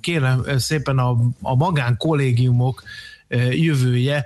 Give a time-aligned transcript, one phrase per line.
[0.00, 2.82] kérem szépen a, a magán kollégiumok
[3.50, 4.24] jövője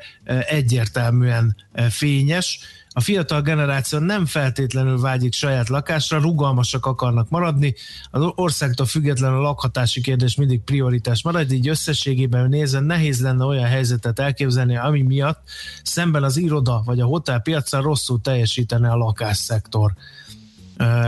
[0.49, 1.57] egyértelműen
[1.91, 2.61] fényes
[2.95, 7.75] a fiatal generáció nem feltétlenül vágyik saját lakásra, rugalmasak akarnak maradni,
[8.11, 13.67] az országtól függetlenül a lakhatási kérdés mindig prioritás marad, így összességében nézve nehéz lenne olyan
[13.67, 15.41] helyzetet elképzelni, ami miatt
[15.83, 19.93] szemben az iroda vagy a hotelpiacon rosszul teljesítene a lakásszektor.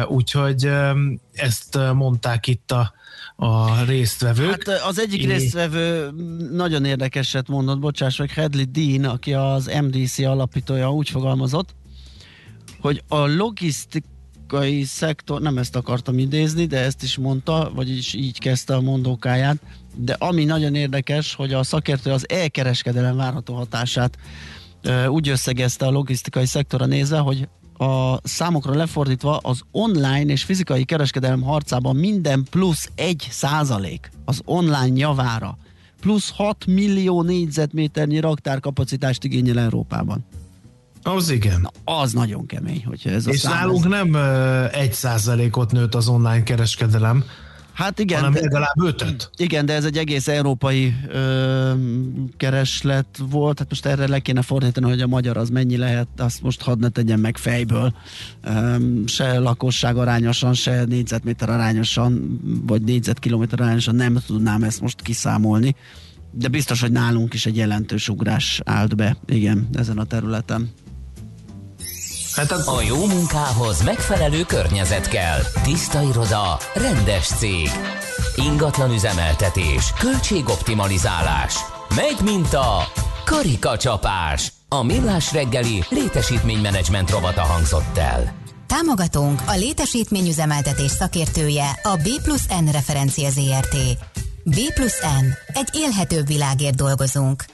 [0.08, 0.70] Úgyhogy
[1.32, 2.92] ezt mondták itt a,
[3.36, 4.68] a résztvevők.
[4.68, 5.26] Hát az egyik é...
[5.26, 6.10] résztvevő
[6.52, 11.74] nagyon érdekeset mondott, bocsáss meg, Hedley Dean, aki az MDC alapítója úgy fogalmazott,
[12.80, 18.74] hogy a logisztikai szektor, nem ezt akartam idézni, de ezt is mondta, vagyis így kezdte
[18.74, 19.58] a mondókáját,
[19.96, 24.18] de ami nagyon érdekes, hogy a szakértő az elkereskedelem várható hatását
[25.08, 27.48] úgy összegezte a logisztikai szektora nézve, hogy
[27.78, 34.96] a számokra lefordítva az online és fizikai kereskedelem harcában minden plusz egy százalék az online
[34.96, 35.58] javára
[36.00, 40.24] plusz 6 millió négyzetméternyi raktárkapacitást igényel Európában.
[41.02, 41.60] Az igen.
[41.60, 43.90] Na, az nagyon kemény, hogyha ez a És nálunk ez...
[43.90, 44.14] nem
[44.72, 47.24] egy százalékot nőtt az online kereskedelem,
[47.74, 48.18] Hát igen.
[48.18, 49.30] Hanem legalább ötöt.
[49.36, 51.72] Igen, de ez egy egész európai ö,
[52.36, 56.42] kereslet volt, hát most erre le kéne fordítani, hogy a magyar az mennyi lehet, azt
[56.42, 57.94] most hadd ne tegyen meg fejből.
[58.42, 65.74] Ö, se lakosság arányosan, se négyzetméter arányosan, vagy négyzetkilométer arányosan nem tudnám ezt most kiszámolni.
[66.30, 70.70] De biztos, hogy nálunk is egy jelentős ugrás állt be, igen, ezen a területen.
[72.36, 72.76] Hát a...
[72.76, 75.40] a jó munkához megfelelő környezet kell.
[75.62, 77.70] Tiszta iroda, rendes cég.
[78.36, 81.54] Ingatlan üzemeltetés, költségoptimalizálás.
[81.94, 82.88] Megy, mint a
[83.24, 84.52] karikacsapás.
[84.68, 88.34] A millás reggeli létesítménymenedzsment rovata hangzott el.
[88.66, 93.76] Támogatónk a létesítményüzemeltetés szakértője a B plusz N referencia ZRT.
[94.44, 95.56] B plusz N.
[95.58, 97.44] Egy élhetőbb világért dolgozunk.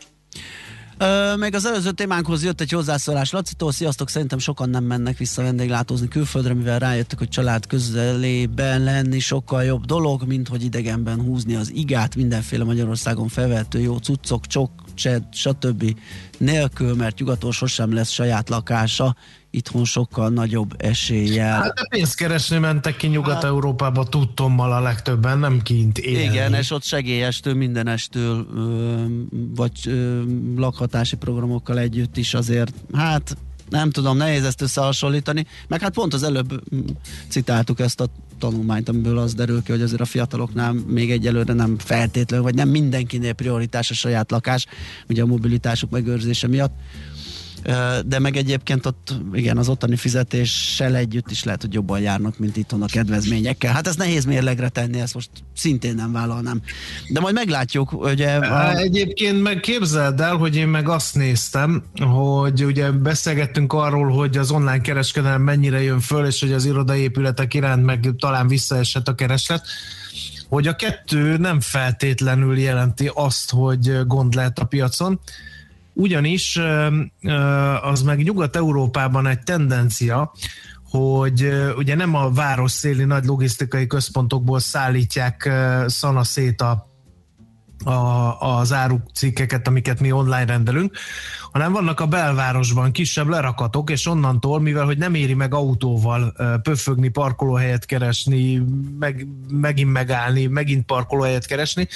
[1.03, 3.73] Ö, meg az előző témánkhoz jött egy hozzászólás Lacitól.
[3.73, 9.65] Sziasztok, szerintem sokan nem mennek vissza vendéglátózni külföldre, mivel rájöttek, hogy család közelében lenni sokkal
[9.65, 15.23] jobb dolog, mint hogy idegenben húzni az igát, mindenféle Magyarországon felvehető jó cuccok, csok, csed,
[15.33, 15.97] stb.
[16.39, 19.17] nélkül, mert nyugaton sosem lesz saját lakása,
[19.51, 21.63] itthon sokkal nagyobb eséllyel.
[21.63, 26.23] Hát de pénzt keresni mentek ki Nyugat-Európába tudtommal a legtöbben, nem kint élni.
[26.23, 28.47] Igen, és ott segélyestől, mindenestől,
[29.55, 29.73] vagy
[30.57, 33.37] lakhatási programokkal együtt is azért, hát
[33.69, 36.63] nem tudom, nehéz ezt összehasonlítani, meg hát pont az előbb
[37.29, 38.07] citáltuk ezt a
[38.39, 42.69] tanulmányt, amiből az derül ki, hogy azért a fiataloknál még egyelőre nem feltétlenül, vagy nem
[42.69, 44.67] mindenkinél prioritás a saját lakás,
[45.09, 46.73] ugye a mobilitásuk megőrzése miatt
[48.07, 52.57] de meg egyébként ott igen, az ottani fizetéssel együtt is lehet, hogy jobban járnak, mint
[52.57, 53.73] itthon a kedvezményekkel.
[53.73, 56.63] Hát ez nehéz mérlegre tenni, ezt most szintén nem vállalnám.
[57.09, 58.35] De majd meglátjuk, ugye...
[58.35, 58.77] A...
[58.77, 64.51] Egyébként meg képzeld el, hogy én meg azt néztem, hogy ugye beszélgettünk arról, hogy az
[64.51, 69.67] online kereskedelem mennyire jön föl, és hogy az irodaépületek iránt meg talán visszaesett a kereslet
[70.49, 75.21] hogy a kettő nem feltétlenül jelenti azt, hogy gond lehet a piacon,
[76.01, 76.61] ugyanis
[77.83, 80.33] az meg Nyugat-Európában egy tendencia,
[80.91, 85.53] hogy ugye nem a város széli nagy logisztikai központokból szállítják
[85.87, 86.89] szana szét a,
[87.85, 90.97] a, az árucikkeket, amiket mi online rendelünk,
[91.53, 97.09] hanem vannak a belvárosban kisebb lerakatok, és onnantól, mivel hogy nem éri meg autóval pöfögni,
[97.09, 98.63] parkolóhelyet keresni,
[98.99, 101.89] meg, megint megállni, megint parkolóhelyet keresni,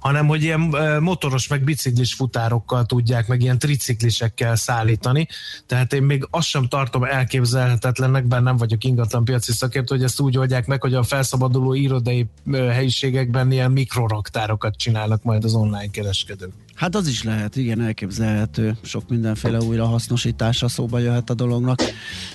[0.00, 0.60] hanem hogy ilyen
[1.00, 5.28] motoros meg biciklis futárokkal tudják, meg ilyen triciklisekkel szállítani.
[5.66, 10.20] Tehát én még azt sem tartom elképzelhetetlennek, bár nem vagyok ingatlan piaci szakértő, hogy ezt
[10.20, 16.52] úgy oldják meg, hogy a felszabaduló irodai helyiségekben ilyen mikroraktárokat csinálnak majd az online kereskedők.
[16.78, 18.76] Hát az is lehet, igen, elképzelhető.
[18.82, 21.82] Sok mindenféle újra hasznosítása szóba jöhet a dolognak.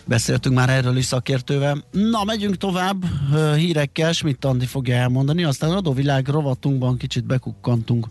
[0.06, 1.84] Beszéltünk már erről is szakértővel.
[1.92, 3.06] Na, megyünk tovább
[3.56, 8.08] hírekkel, Schmidt Andi fogja elmondani, aztán adóvilág rovatunkban kicsit bekukkantunk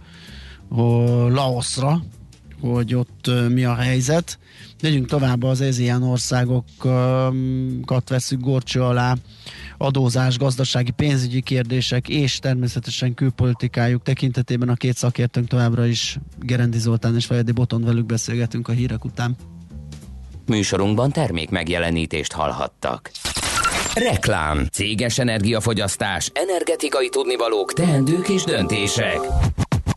[1.28, 2.02] Laoszra,
[2.62, 4.38] hogy ott mi a helyzet.
[4.82, 9.14] Megyünk tovább az EZIAN országokat veszük gorcső alá
[9.78, 17.16] adózás, gazdasági, pénzügyi kérdések és természetesen külpolitikájuk tekintetében a két szakértőnk továbbra is Gerendi Zoltán
[17.16, 19.36] és Fejedi Boton velük beszélgetünk a hírek után.
[20.46, 23.10] Műsorunkban termék megjelenítést hallhattak.
[23.94, 29.18] Reklám, céges energiafogyasztás, energetikai tudnivalók, teendők és döntések.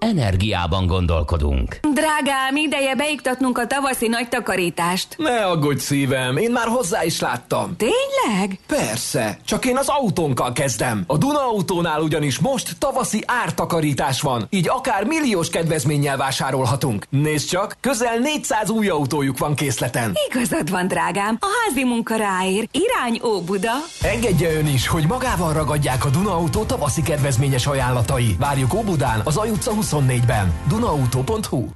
[0.00, 1.78] Energiában gondolkodunk.
[1.94, 5.14] Drágám, ideje beiktatnunk a tavaszi nagy takarítást.
[5.18, 7.76] Ne aggódj szívem, én már hozzá is láttam.
[7.76, 8.58] Tényleg?
[8.66, 11.04] Persze, csak én az autónkkal kezdem.
[11.06, 17.06] A Duna autónál ugyanis most tavaszi ártakarítás van, így akár milliós kedvezménnyel vásárolhatunk.
[17.10, 20.12] Nézd csak, közel 400 új autójuk van készleten.
[20.30, 22.68] Igazad van, drágám, a házi munka ráér.
[22.72, 23.72] Irány Óbuda.
[24.02, 28.36] Engedje ön is, hogy magával ragadják a Duna autó tavaszi kedvezményes ajánlatai.
[28.38, 30.52] Várjuk Óbudán, az Ajutca 24-ben.
[30.68, 31.66] Dunaauto.hu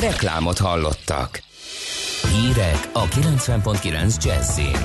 [0.00, 1.42] Reklámot hallottak.
[2.32, 4.76] Hírek a 90.9 Jazzin.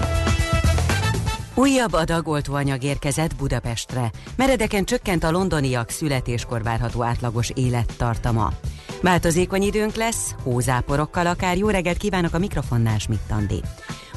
[1.55, 4.11] Újabb adag oltóanyag érkezett Budapestre.
[4.35, 8.53] Meredeken csökkent a londoniak születéskor várható átlagos élettartama.
[9.01, 13.61] Változékony időnk lesz, hózáporokkal akár jó reggelt kívánok a mikrofonnál Smittandi.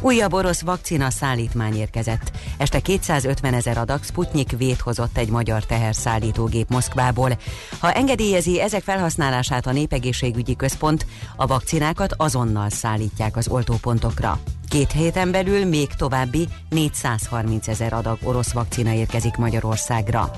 [0.05, 2.31] Újabb orosz vakcina szállítmány érkezett.
[2.57, 7.39] Este 250 ezer adag Sputnik vét hozott egy magyar teherszállítógép Moszkvából.
[7.79, 11.07] Ha engedélyezi ezek felhasználását a Népegészségügyi Központ,
[11.37, 14.41] a vakcinákat azonnal szállítják az oltópontokra.
[14.69, 20.31] Két héten belül még további 430 ezer adag orosz vakcina érkezik Magyarországra.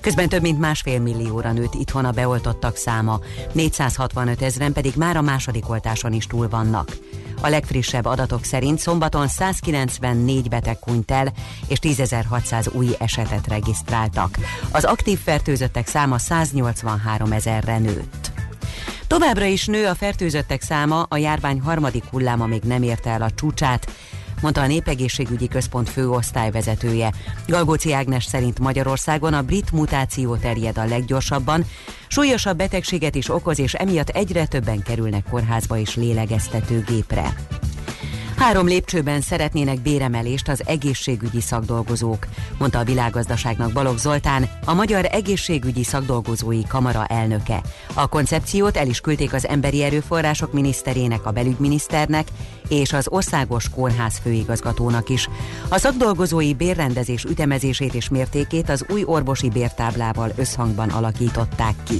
[0.00, 3.20] Közben több mint másfél millióra nőtt itthon a beoltottak száma,
[3.52, 6.96] 465 ezeren pedig már a második oltáson is túl vannak.
[7.40, 11.32] A legfrissebb adatok szerint szombaton 194 beteg hunyt el,
[11.68, 14.38] és 10.600 új esetet regisztráltak.
[14.70, 18.30] Az aktív fertőzöttek száma 183 ezerre nőtt.
[19.06, 23.30] Továbbra is nő a fertőzöttek száma, a járvány harmadik hulláma még nem érte el a
[23.30, 23.92] csúcsát,
[24.42, 27.12] mondta a Népegészségügyi Központ főosztályvezetője.
[27.46, 31.64] Galgóci Ágnes szerint Magyarországon a brit mutáció terjed a leggyorsabban,
[32.08, 37.34] súlyosabb betegséget is okoz, és emiatt egyre többen kerülnek kórházba és lélegeztetőgépre.
[38.40, 42.26] Három lépcsőben szeretnének béremelést az egészségügyi szakdolgozók,
[42.58, 47.62] mondta a világgazdaságnak Balogh Zoltán, a Magyar Egészségügyi Szakdolgozói Kamara elnöke.
[47.94, 52.28] A koncepciót el is küldték az Emberi Erőforrások miniszterének, a belügyminiszternek
[52.68, 55.28] és az Országos Kórház főigazgatónak is.
[55.68, 61.98] A szakdolgozói bérrendezés ütemezését és mértékét az új orvosi bértáblával összhangban alakították ki.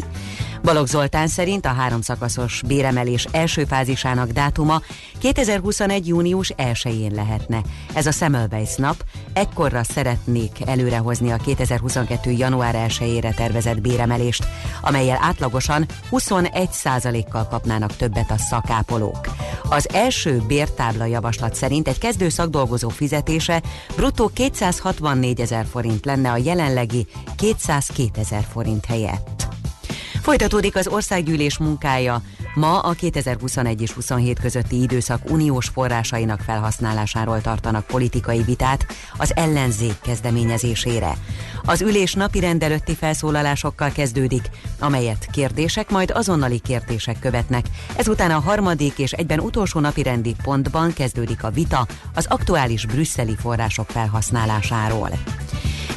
[0.63, 4.81] Balogh Zoltán szerint a háromszakaszos béremelés első fázisának dátuma
[5.19, 6.07] 2021.
[6.07, 7.63] június 1-én lehetne.
[7.95, 12.31] Ez a Semmelweis nap, ekkorra szeretnék előrehozni a 2022.
[12.31, 14.45] január 1-ére tervezett béremelést,
[14.81, 19.29] amelyel átlagosan 21%-kal kapnának többet a szakápolók.
[19.69, 23.63] Az első bértábla javaslat szerint egy kezdő szakdolgozó fizetése
[23.97, 27.07] bruttó 264 ezer forint lenne a jelenlegi
[27.37, 29.49] 202 ezer forint helyett.
[30.23, 32.23] Folytatódik az országgyűlés munkája.
[32.55, 38.87] Ma a 2021 és 27 közötti időszak uniós forrásainak felhasználásáról tartanak politikai vitát
[39.17, 41.17] az ellenzék kezdeményezésére.
[41.65, 47.67] Az ülés napi rendelőtti felszólalásokkal kezdődik, amelyet kérdések, majd azonnali kérdések követnek.
[47.97, 53.37] Ezután a harmadik és egyben utolsó napi rendi pontban kezdődik a vita az aktuális brüsszeli
[53.37, 55.11] források felhasználásáról.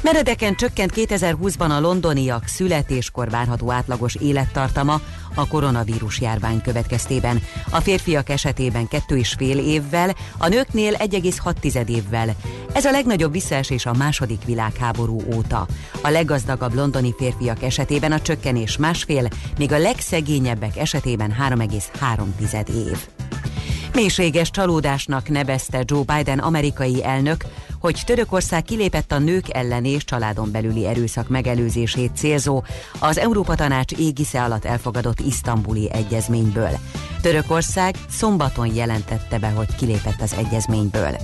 [0.04, 5.02] Meredeken csökkent 2020-ban a londoniak születéskor várható átlagos élettartama
[5.36, 7.42] a koronavírus járvány következtében.
[7.70, 12.36] A férfiak esetében kettő és fél évvel, a nőknél 1,6 évvel.
[12.74, 15.68] Ez a legnagyobb visszaesés a második világháború óta.
[16.02, 23.13] A leggazdagabb londoni férfiak esetében a csökkenés másfél, míg a legszegényebbek esetében 3,3 év.
[23.94, 27.45] Mélységes csalódásnak nevezte Joe Biden amerikai elnök,
[27.80, 32.64] hogy Törökország kilépett a nők elleni és családon belüli erőszak megelőzését célzó,
[33.00, 36.69] az Európa Tanács égisze alatt elfogadott isztambuli egyezményből.
[37.21, 41.18] Törökország szombaton jelentette be, hogy kilépett az egyezményből.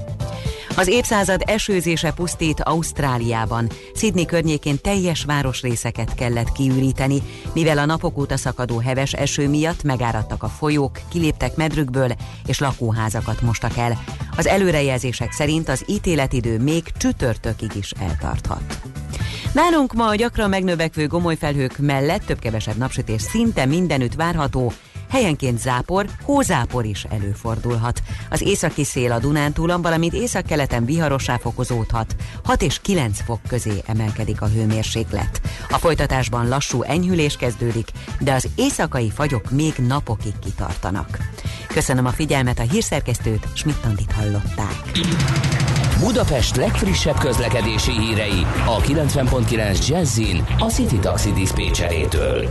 [0.80, 3.70] Az évszázad esőzése pusztít Ausztráliában.
[3.96, 7.22] Sydney környékén teljes városrészeket kellett kiüríteni,
[7.54, 12.12] mivel a napok óta szakadó heves eső miatt megáradtak a folyók, kiléptek medrükből
[12.46, 14.04] és lakóházakat mostak el.
[14.38, 18.80] Az előrejelzések szerint az ítéletidő még csütörtökig is eltarthat.
[19.54, 24.74] Nálunk ma a gyakran megnövekvő gomolyfelhők mellett több-kevesebb napsütés szinte mindenütt várható,
[25.10, 28.02] helyenként zápor, hózápor is előfordulhat.
[28.30, 32.16] Az északi szél a Dunántúlon, valamint északkeleten viharossá fokozódhat.
[32.44, 35.42] 6 és 9 fok közé emelkedik a hőmérséklet.
[35.70, 37.88] A folytatásban lassú enyhülés kezdődik,
[38.20, 41.18] de az éjszakai fagyok még napokig kitartanak.
[41.68, 44.92] Köszönöm a figyelmet, a hírszerkesztőt, Schmidt hallották.
[46.00, 52.48] Budapest legfrissebb közlekedési hírei a 90.9 Jazzin a City Taxi Dispécsejétől.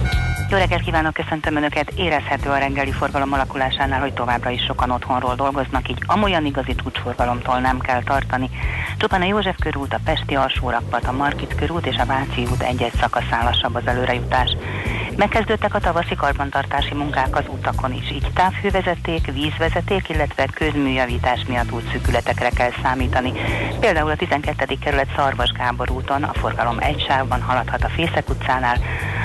[0.50, 1.92] Jó reggelt kívánok, köszöntöm Önöket.
[1.96, 7.58] Érezhető a reggeli forgalom alakulásánál, hogy továbbra is sokan otthonról dolgoznak, így amolyan igazi csúcsforgalomtól
[7.58, 8.50] nem kell tartani.
[8.96, 12.94] Csupán a József körút, a Pesti alsórakpat, a Markit körút és a Váci út egy-egy
[13.00, 14.56] szakaszán lassabb az előrejutás.
[15.18, 22.48] Megkezdődtek a tavaszi karbantartási munkák az utakon is, így távhővezeték, vízvezeték, illetve közműjavítás miatt útszűkületekre
[22.48, 23.32] kell számítani.
[23.80, 24.78] Például a 12.
[24.80, 28.78] kerület Szarvas Gábor úton a forgalom egy sávban haladhat a Fészek utcánál,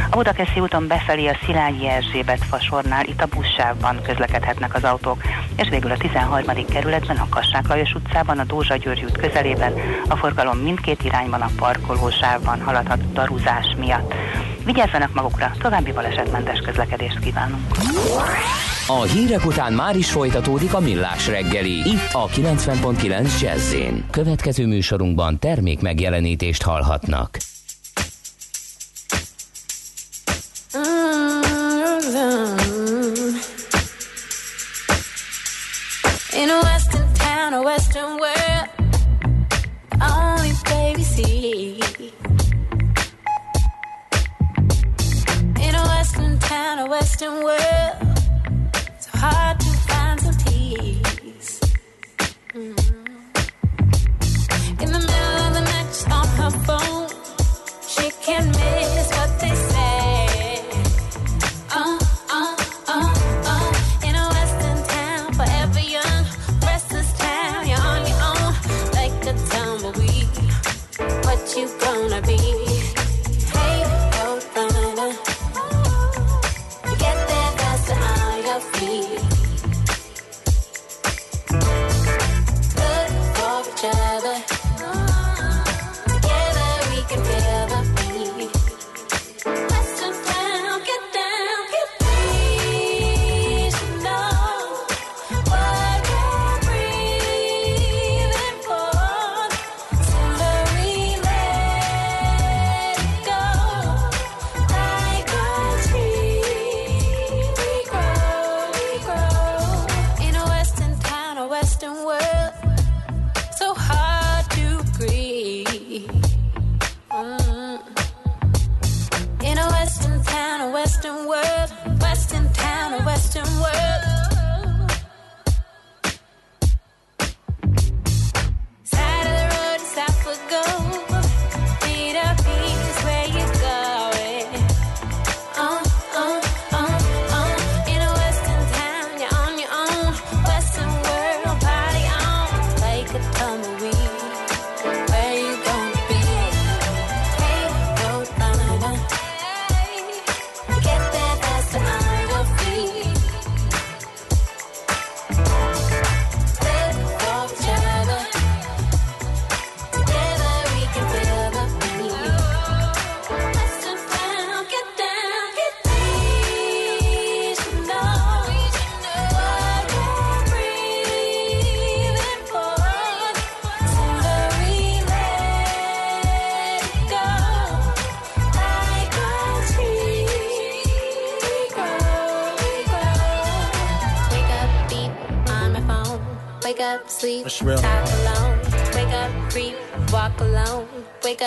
[0.10, 5.22] a Budakeszi úton befelé a Szilágyi Erzsébet fasornál itt a buszsávban közlekedhetnek az autók,
[5.56, 6.66] és végül a 13.
[6.66, 9.74] kerületben a Kassák Lajos utcában a Dózsa György út közelében
[10.08, 14.14] a forgalom mindkét irányban a parkolósávban haladhat daruzás miatt.
[14.66, 17.64] Vigyázzanak magukra, további balesetmentes közlekedést kívánunk.
[18.88, 23.76] A hírek után már is folytatódik a millás reggeli, itt a 90.9 jazz
[24.12, 27.38] Következő műsorunkban termék megjelenítést hallhatnak.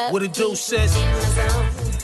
[0.06, 0.12] up.
[0.12, 0.94] What a do, sis?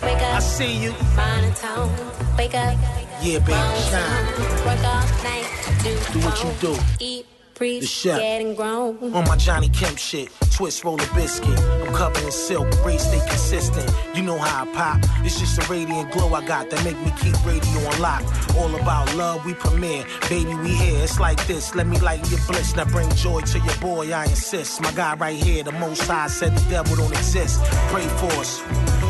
[0.03, 0.37] Wake up.
[0.37, 0.93] I see you.
[1.15, 1.91] Find a tone.
[2.37, 2.77] Wake up.
[3.23, 3.53] Yeah, baby.
[3.89, 4.27] Shine.
[4.67, 5.47] Work all night.
[5.83, 6.77] Do, do what you do.
[7.01, 7.27] Eat
[7.63, 8.19] breathe, the chef.
[8.19, 9.15] getting grown.
[9.15, 11.59] On my Johnny Kemp shit twist, roll a biscuit.
[11.59, 13.91] I'm covered in silk, race stay consistent.
[14.15, 15.01] You know how I pop.
[15.25, 18.23] It's just a radiant glow I got that make me keep radio on lock.
[18.57, 20.05] All about love, we premiere.
[20.29, 21.03] Baby, we here.
[21.03, 21.75] It's like this.
[21.75, 22.77] Let me lighten your bliss.
[22.77, 24.81] Now bring joy to your boy, I insist.
[24.83, 27.61] My guy right here, the most high said the devil don't exist.
[27.91, 28.63] Pray for us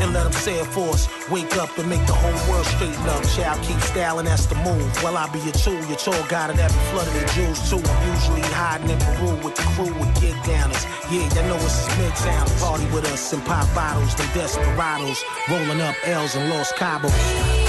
[0.03, 1.09] and let him say it for us.
[1.31, 3.23] Wake up and make the whole world straighten up.
[3.35, 4.91] Child, keep styling, that's the move.
[5.03, 7.81] Well, I be your tool, your tour guide that be flooded in jewels too.
[7.81, 10.85] I'm usually hiding in Peru with the crew with get downers.
[11.11, 12.47] Yeah, y'all know it's midtown.
[12.61, 15.23] Party with us and pop bottles, them desperados.
[15.49, 17.62] Rolling up L's and Los Cabos.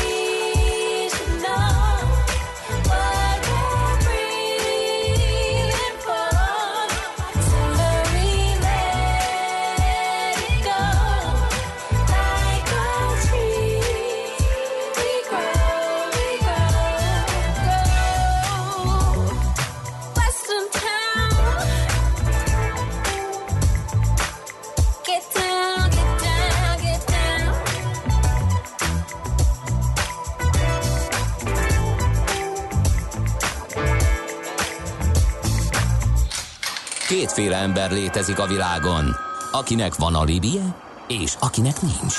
[37.34, 39.16] Kétféle ember létezik a világon,
[39.52, 40.76] akinek van alibije,
[41.08, 42.16] és akinek nincs.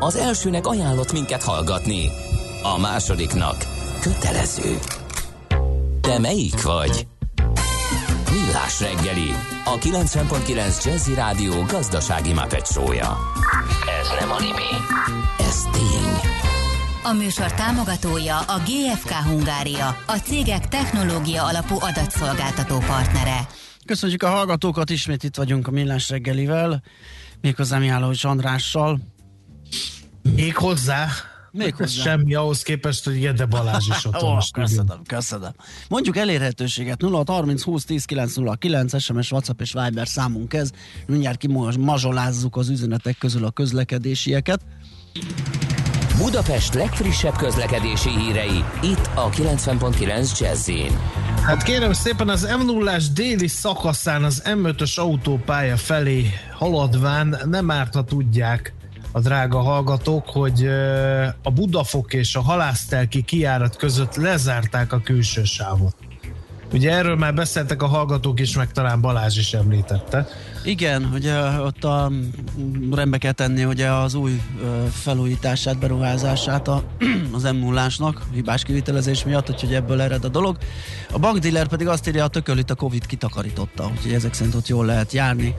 [0.00, 2.10] Az elsőnek ajánlott minket hallgatni,
[2.62, 3.56] a másodiknak
[4.00, 4.78] kötelező.
[6.00, 7.06] Te melyik vagy?
[8.30, 13.18] Millás reggeli, a 90.9 Jazzy Rádió gazdasági mapetsója.
[14.00, 14.72] Ez nem animi,
[15.38, 16.32] ez tény.
[17.02, 23.46] A műsor támogatója a GFK Hungária, a cégek technológia alapú adatszolgáltató partnere.
[23.86, 26.82] Köszönjük a hallgatókat, ismét itt vagyunk a Millás reggelivel,
[27.40, 29.00] méghozzá Mihály Andrással.
[30.34, 31.08] Még hozzá,
[31.50, 32.02] Még hozzá.
[32.02, 34.40] Semmi ahhoz képest, hogy Gede Balázs is ott van.
[34.52, 35.52] köszönöm, köszönöm.
[35.88, 40.70] Mondjuk elérhetőséget 0 30 20 10 909 SMS, WhatsApp és Viber számunk ez.
[41.06, 44.60] Mindjárt kimazsolázzuk az üzenetek közül a közlekedésieket.
[46.18, 50.70] Budapest legfrissebb közlekedési hírei, itt a 90.9 jazz
[51.42, 57.94] Hát kérem szépen az m 0 déli szakaszán az M5-ös autópálya felé haladván nem árt,
[57.94, 58.74] ha tudják
[59.12, 60.66] a drága hallgatók, hogy
[61.42, 66.05] a Budafok és a Halásztelki kiárat között lezárták a külső sávot.
[66.72, 70.26] Ugye erről már beszéltek a hallgatók is, meg talán Balázs is említette.
[70.64, 72.10] Igen, ugye ott a,
[72.92, 74.40] rendbe kell tenni ugye az új
[74.90, 76.82] felújítását, beruházását a,
[77.32, 77.88] az m 0
[78.32, 80.56] hibás kivitelezés miatt, úgyhogy ebből ered a dolog.
[81.12, 84.86] A bankdiller pedig azt írja, a tökölit a Covid kitakarította, úgyhogy ezek szerint ott jól
[84.86, 85.54] lehet járni.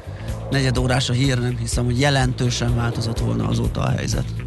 [0.50, 4.47] Negyed órás a hír, nem hiszem, hogy jelentősen változott volna azóta a helyzet.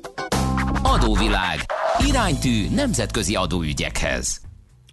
[0.91, 1.59] Adóvilág.
[2.07, 4.41] Iránytű nemzetközi adóügyekhez.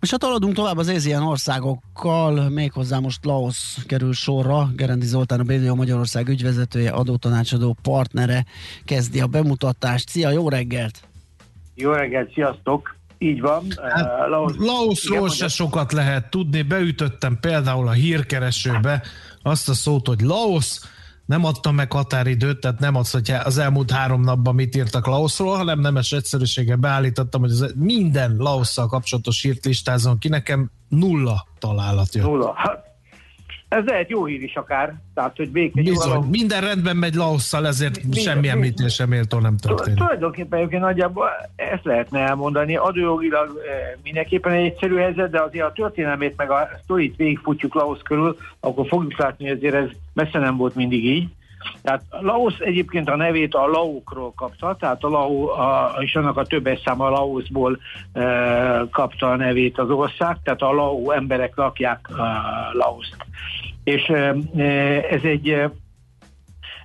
[0.00, 4.68] És hát haladunk tovább az ASEAN országokkal, méghozzá most Laos kerül sorra.
[4.76, 8.44] Gerendi Zoltán, a BDO Magyarország ügyvezetője, adótanácsadó partnere
[8.84, 10.08] kezdi a bemutatást.
[10.08, 11.00] Szia, jó reggelt!
[11.74, 12.96] Jó reggelt, sziasztok!
[13.18, 13.64] Így van.
[13.94, 16.62] Hát, uh, Laos, Laoszról igen, se hogy- sokat lehet tudni.
[16.62, 19.02] Beütöttem például a hírkeresőbe
[19.42, 20.88] azt a szót, hogy Laosz,
[21.28, 25.56] nem adtam meg határidőt, tehát nem az, hogy az elmúlt három napban mit írtak Laoszról,
[25.56, 32.14] hanem nemes egyszerűséggel beállítottam, hogy az minden Laosszal kapcsolatos hírt listázom ki, nekem nulla találat
[32.14, 32.24] jött.
[32.24, 32.52] Nulla.
[32.56, 32.86] Hát,
[33.68, 36.28] ez lehet jó hír is akár, tehát hogy béke Bizony, nyugalom.
[36.30, 39.98] minden rendben megy Laosszal, ezért Minden- semmi minden- említése méltó nem történik.
[39.98, 42.76] Tulajdonképpen egyébként nagyjából ezt lehetne elmondani.
[42.76, 47.98] Adójogilag eh, mindenképpen egy egyszerű helyzet, de azért a történelmét meg a sztorit végigfutjuk Laos
[48.02, 49.88] körül, akkor fogjuk látni, hogy azért ez
[50.18, 51.28] messze nem volt mindig így.
[51.82, 56.44] Tehát Laos egyébként a nevét a Laókról kapta, tehát a Lao, a, és annak a
[56.44, 57.78] többes száma Laosból
[58.12, 58.22] e,
[58.90, 62.14] kapta a nevét az ország, tehát a Lao emberek lakják e,
[62.72, 63.16] Laoszt.
[63.84, 64.34] És e,
[65.10, 65.70] ez egy e,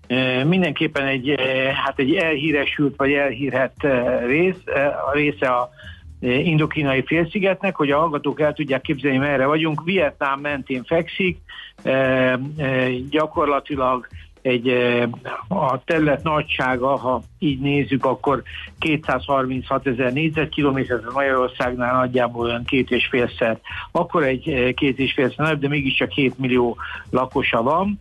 [0.08, 5.69] E, mindenképpen egy, e, hát egy elhíresült vagy elhírhet e, rész, e, a része a
[5.69, 5.83] e,
[6.23, 9.83] indokínai félszigetnek, hogy a hallgatók el tudják képzelni, merre vagyunk.
[9.83, 11.38] Vietnám mentén fekszik,
[11.83, 14.07] e, e, gyakorlatilag
[14.41, 15.09] egy e,
[15.47, 18.43] a terület nagysága, ha így nézzük, akkor
[18.79, 23.59] 236 ezer négyzetkilométer, Magyarországnál nagyjából olyan két és félszer,
[23.91, 26.77] akkor egy e, két és félszer nagyobb, de mégiscsak 7 millió
[27.09, 27.99] lakosa van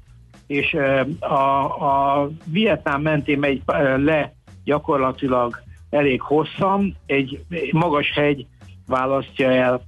[0.53, 0.77] és
[1.21, 3.63] a, a Vietnám mentén megy
[3.97, 8.47] le gyakorlatilag elég hosszan, egy magas hegy
[8.87, 9.83] választja el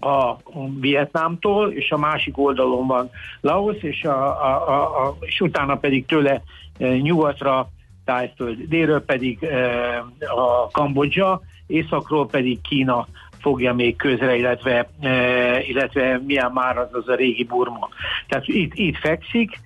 [0.00, 0.36] a
[0.80, 6.06] Vietnámtól, és a másik oldalon van Laos, és, a, a, a, a, és utána pedig
[6.06, 6.42] tőle
[6.78, 7.68] e, nyugatra
[8.04, 9.98] Tájföld, délről pedig e,
[10.36, 13.06] a Kambodzsa, északról pedig Kína
[13.38, 17.88] fogja még közre, illetve, e, illetve milyen már az, az a régi Burma.
[18.28, 19.60] Tehát itt, itt fekszik,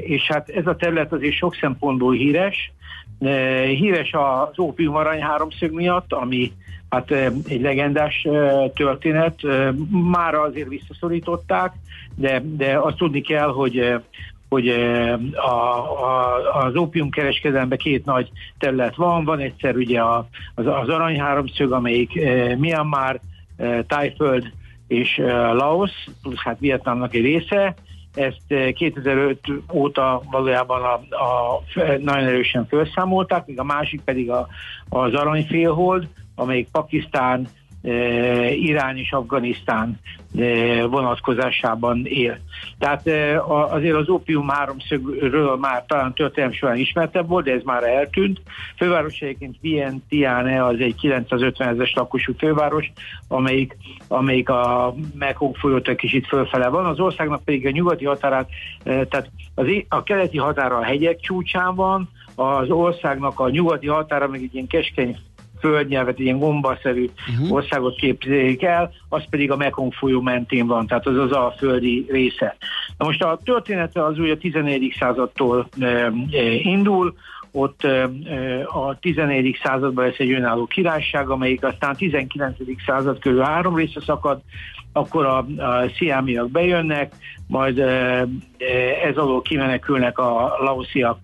[0.00, 2.72] és hát ez a terület azért sok szempontból híres.
[3.20, 6.52] E, híres az ópium arany háromszög miatt, ami
[6.88, 9.40] hát e, egy legendás e, történet.
[9.90, 11.72] Mára azért visszaszorították,
[12.14, 13.94] de, de azt tudni kell, hogy
[14.48, 14.68] hogy
[15.34, 15.48] a,
[16.04, 19.24] a, az ópiumkereskedelemben két nagy terület van.
[19.24, 22.20] Van egyszer ugye a, az, az arany háromszög, amelyik
[22.58, 23.20] Myanmar,
[23.56, 24.52] e, Tájföld
[24.86, 25.16] és
[25.52, 25.90] Laos,
[26.22, 27.74] plusz hát Vietnámnak egy része.
[28.16, 29.38] Ezt e, 2005
[29.72, 31.62] óta valójában a, a,
[31.98, 34.48] nagyon erősen felszámolták, míg a másik pedig a,
[34.88, 37.48] az aranyfélhold, amelyik Pakisztán,
[38.50, 40.00] Irán és Afganisztán
[40.90, 42.38] vonatkozásában él.
[42.78, 43.08] Tehát
[43.70, 48.40] azért az ópium háromszögről már talán történelem során ismertebb volt, de ez már eltűnt.
[48.76, 52.92] Főváros egyébként Vientiane az egy 950 ezeres lakosú főváros,
[53.28, 53.76] amelyik,
[54.08, 56.86] amelyik a Mekong folyót egy kicsit fölfele van.
[56.86, 58.48] Az országnak pedig a nyugati határát,
[58.84, 64.42] tehát az, a keleti határa a hegyek csúcsán van, az országnak a nyugati határa meg
[64.42, 65.18] egy ilyen keskeny
[65.60, 67.52] földnyelvet, ilyen gombaszerű uh-huh.
[67.52, 72.06] országot képzeljék el, az pedig a Mekong folyó mentén van, tehát az az a földi
[72.08, 72.56] része.
[72.98, 74.94] Na most a története az ugye a 14.
[74.98, 76.12] századtól e, e,
[76.52, 77.14] indul,
[77.50, 78.10] ott e,
[78.64, 79.58] a 14.
[79.62, 82.56] században lesz egy önálló királyság, amelyik aztán 19.
[82.86, 84.40] század körül három része szakad,
[84.92, 87.12] akkor a, a sziámiak bejönnek,
[87.46, 87.78] majd
[89.04, 91.18] ez alól kimenekülnek a laosziak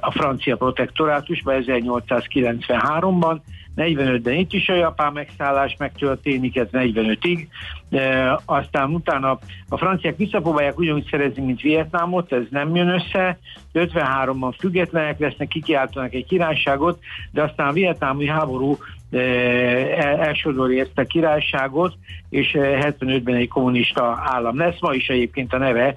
[0.00, 3.38] a francia protektorátusba 1893-ban,
[3.76, 7.46] 45-ben itt is a japán megszállás megtörténik, ez 45-ig,
[7.88, 9.38] de aztán utána
[9.68, 13.38] a franciák visszapróbálják ugyanúgy szerezni, mint Vietnámot, ez nem jön össze,
[13.74, 16.98] 53-ban függetlenek lesznek, kikiáltanak egy királyságot,
[17.30, 18.76] de aztán a vietnámi háború
[19.10, 21.94] elsodorja ezt a királyságot,
[22.30, 24.80] és 75-ben egy kommunista állam lesz.
[24.80, 25.94] Ma is egyébként a neve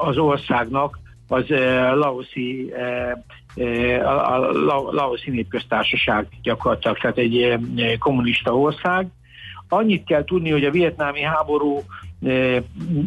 [0.00, 1.48] az országnak az
[1.94, 2.72] Laoszi
[4.04, 4.38] a
[4.92, 7.58] Laoszi Népköztársaság gyakorlatilag, tehát egy
[7.98, 9.06] kommunista ország.
[9.68, 11.82] Annyit kell tudni, hogy a vietnámi háború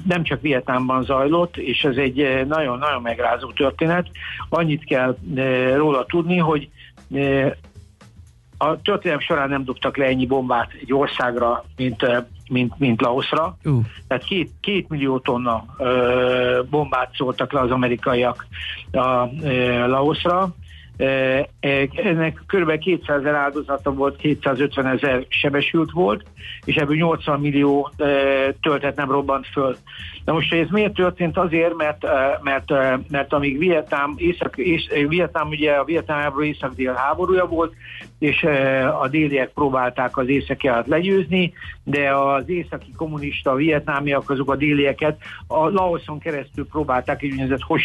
[0.08, 4.08] nem csak Vietnámban zajlott, és ez egy nagyon-nagyon megrázó történet.
[4.50, 5.18] Annyit kell
[5.76, 6.70] róla tudni, hogy
[8.62, 12.06] a történelem során nem dobtak le ennyi bombát egy országra, mint,
[12.50, 13.58] mint, mint Laosra.
[13.64, 13.86] Uh.
[14.08, 18.48] Tehát két, két millió tonna ö, bombát szóltak le az amerikaiak
[18.92, 20.54] a ö, Laosra.
[21.92, 22.78] Ennek kb.
[22.78, 26.24] 200 ezer áldozata volt, 250 ezer sebesült volt,
[26.66, 27.92] és ebből 80 millió
[28.62, 29.78] töltet nem robbant föl.
[30.30, 31.38] Na most ez miért történt?
[31.38, 32.06] Azért, mert,
[32.42, 32.72] mert,
[33.10, 37.74] mert amíg Vietnám, észak, ész, Vietnám ugye a Vietnám háború észak-dél háborúja volt,
[38.20, 38.44] és
[39.02, 45.70] a déliek próbálták az északiát legyőzni, de az északi kommunista vietnámiak azok a délieket a
[45.70, 47.76] Laoson keresztül próbálták egy úgynevezett Ho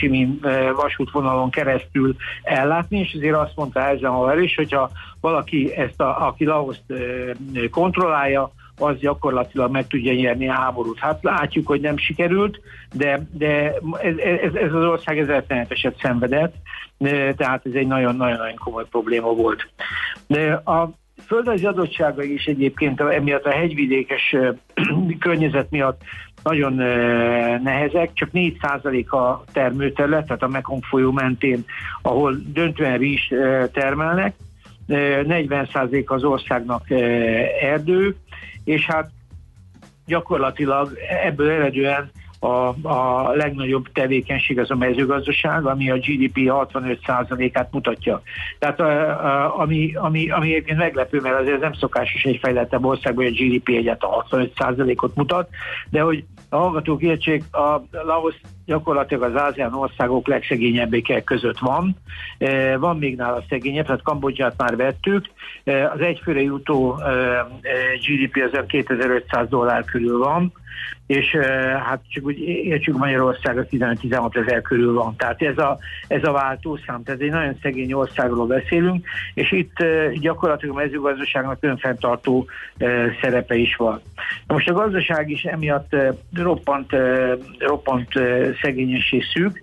[0.76, 6.84] vasútvonalon keresztül ellátni, és azért azt mondta Eisenhower is, hogyha valaki ezt a, aki Laoszt
[7.70, 10.98] kontrollálja, az gyakorlatilag meg tudja nyerni a háborút.
[10.98, 12.60] Hát látjuk, hogy nem sikerült,
[12.92, 16.54] de, de ez, ez, ez az ország ez retteneteset szenvedett,
[17.36, 19.68] tehát ez egy nagyon-nagyon komoly probléma volt.
[20.26, 20.90] De a
[21.26, 24.36] földrajzi adottságai is egyébként emiatt a hegyvidékes
[25.18, 26.02] környezet miatt
[26.42, 26.72] nagyon
[27.62, 31.64] nehezek, csak 4% a termőterület, tehát a Mekong folyó mentén,
[32.02, 33.32] ahol döntően rizs
[33.72, 34.34] termelnek,
[34.88, 36.90] 40% az országnak
[37.60, 38.16] erdő,
[38.64, 39.10] és hát
[40.06, 42.10] gyakorlatilag ebből eredően
[42.44, 48.22] a, a legnagyobb tevékenység az a mezőgazdaság, ami a GDP 65%-át mutatja.
[48.58, 53.24] Tehát a, a, ami, ami, ami egyébként meglepő, mert azért nem szokásos egy fejlettebb országban,
[53.24, 55.48] hogy a GDP egyáltalán 65%-ot mutat,
[55.90, 56.24] de hogy
[56.54, 58.34] a hallgatók értsék, a Laos
[58.66, 61.96] gyakorlatilag az ASEAN országok legszegényebbékek között van.
[62.38, 65.26] E, van még nála szegényebb, tehát Kambodzsát már vettük.
[65.64, 66.98] E, az egyfőre jutó
[68.06, 70.52] GDP az 2500 dollár körül van,
[71.06, 71.36] és
[71.86, 75.16] hát csak úgy értsük Magyarország a 15-16 ezer körül van.
[75.16, 79.76] Tehát ez a, ez a váltószám, tehát egy nagyon szegény országról beszélünk, és itt
[80.20, 82.46] gyakorlatilag a mezőgazdaságnak önfenntartó
[83.20, 84.00] szerepe is van.
[84.46, 85.96] Most a gazdaság is emiatt
[86.34, 86.92] roppant,
[87.58, 88.08] roppant
[88.62, 89.62] szegényes és szűk,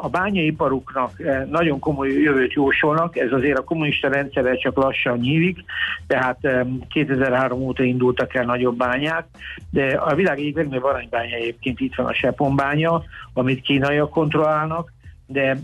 [0.00, 1.10] a bányaiparuknak
[1.50, 5.64] nagyon komoly jövőt jósolnak, ez azért a kommunista rendszerrel csak lassan nyílik,
[6.06, 6.38] tehát
[6.88, 9.26] 2003 óta indultak el nagyobb bányák,
[9.70, 13.02] de a világ egyik legnagyobb aranybánya egyébként itt van a Sepon bánya,
[13.32, 14.92] amit kínaiak kontrollálnak,
[15.26, 15.58] de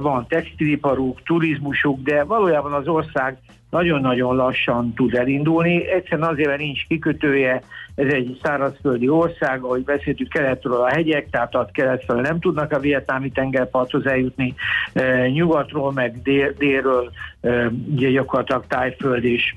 [0.00, 3.38] van textiliparuk, turizmusuk, de valójában az ország
[3.70, 5.90] nagyon-nagyon lassan tud elindulni.
[5.90, 7.62] Egyszerűen azért, mert nincs kikötője,
[7.96, 12.78] ez egy szárazföldi ország, ahogy beszéltük keletről a hegyek, tehát a keletről nem tudnak a
[12.78, 14.54] vietnámi tengerparthoz eljutni,
[14.92, 19.54] e, nyugatról meg dél, délről e, ugye gyakorlatilag Tájföld és,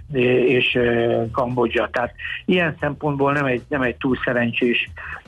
[0.48, 1.90] és e, Kambodzsa.
[1.92, 2.14] Tehát
[2.46, 5.19] ilyen szempontból nem egy, nem egy túl szerencsés e,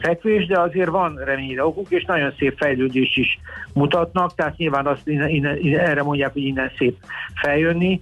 [0.00, 3.38] fekvés, de azért van reményre okuk, és nagyon szép fejlődés is
[3.72, 6.96] mutatnak, tehát nyilván azt innen, innen, erre mondják, hogy innen szép
[7.34, 8.00] feljönni,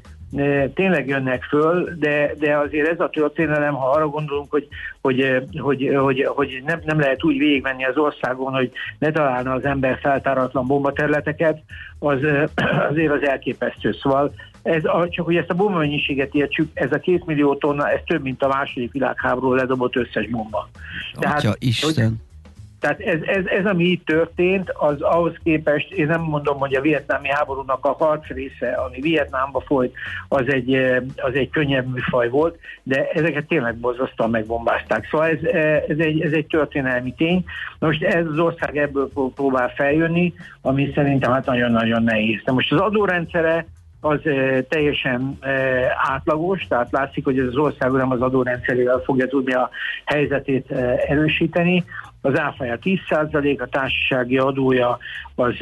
[0.75, 4.69] tényleg jönnek föl, de, de azért ez a történelem, ha arra gondolunk, hogy,
[5.01, 9.65] hogy, hogy, hogy, hogy nem, nem lehet úgy végigmenni az országon, hogy ne találna az
[9.65, 11.63] ember feltáratlan bombaterületeket,
[11.99, 12.19] az
[12.91, 13.93] azért az elképesztő.
[13.93, 18.01] Szóval ez csak hogy ezt a bomba mennyiséget értsük, ez a két millió tonna, ez
[18.07, 20.69] több, mint a második világháború ledobott összes bomba.
[21.15, 22.09] Atya Isten.
[22.09, 22.17] Hogy,
[22.83, 26.81] tehát ez, ez, ez, ami itt történt, az ahhoz képest, én nem mondom, hogy a
[26.81, 29.95] vietnámi háborúnak a harc része, ami Vietnámba folyt,
[30.29, 30.75] az egy,
[31.17, 35.09] az egy könnyebb műfaj volt, de ezeket tényleg borzasztóan megbombázták.
[35.11, 35.43] Szóval ez,
[35.89, 37.45] ez, egy, ez egy történelmi tény.
[37.79, 42.41] Most ez az ország ebből próbál feljönni, ami szerintem hát nagyon-nagyon nehéz.
[42.45, 43.67] De most az adórendszere
[44.05, 44.21] az
[44.69, 45.39] teljesen
[45.97, 49.71] átlagos, tehát látszik, hogy ez az ország nem az adórendszerével fogja tudni a
[50.05, 50.71] helyzetét
[51.07, 51.85] erősíteni
[52.23, 54.99] az áfája 10%, a társasági adója
[55.35, 55.55] az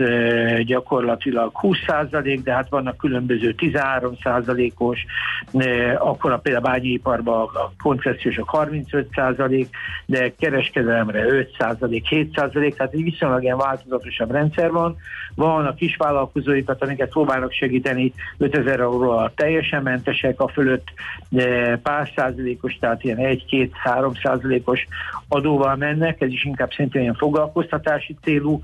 [0.64, 5.04] gyakorlatilag 20%, de hát vannak különböző 13%-os,
[5.98, 9.66] akkor a például bányaiparban a koncesziósok 35%,
[10.06, 11.24] de kereskedelemre
[11.58, 14.96] 5%, 7%, tehát egy viszonylag ilyen változatosabb rendszer van.
[15.34, 20.88] Van a kisvállalkozóikat, amiket próbálnak segíteni, 5000 euróval teljesen mentesek, a fölött
[21.82, 24.86] pár százalékos, tehát ilyen 1-2-3 százalékos
[25.28, 28.60] adóval mennek, ez is inkább szintén ilyen foglalkoztatási célú,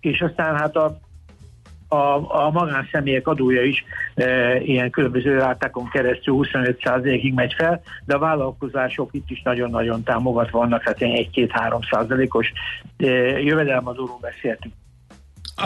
[0.00, 0.98] és aztán hát a
[1.92, 8.18] a, a magánszemélyek adója is e, ilyen különböző rátákon keresztül 25%-ig megy fel, de a
[8.18, 12.52] vállalkozások itt is nagyon-nagyon támogatva vannak, hát ilyen 1-2-3 százalékos
[12.96, 13.06] e,
[13.40, 14.74] jövedelemadóról beszéltünk.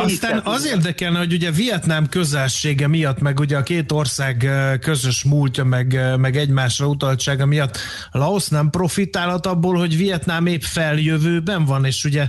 [0.05, 5.65] Aztán az érdekelne, hogy ugye Vietnám közelsége miatt, meg ugye a két ország közös múltja,
[5.65, 7.79] meg, meg egymásra utaltsága miatt
[8.11, 12.29] Laos nem profitálhat abból, hogy Vietnám épp feljövőben van, és ugye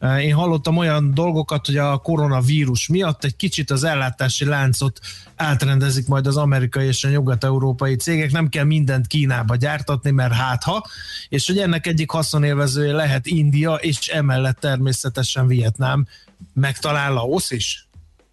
[0.00, 5.00] én hallottam olyan dolgokat, hogy a koronavírus miatt egy kicsit az ellátási láncot
[5.36, 10.62] átrendezik majd az amerikai és a nyugat-európai cégek, nem kell mindent Kínába gyártatni, mert hát
[10.62, 10.86] ha,
[11.28, 16.06] és hogy ennek egyik haszonélvezője lehet India, és emellett természetesen Vietnám,
[16.52, 17.85] megtalál Laos is?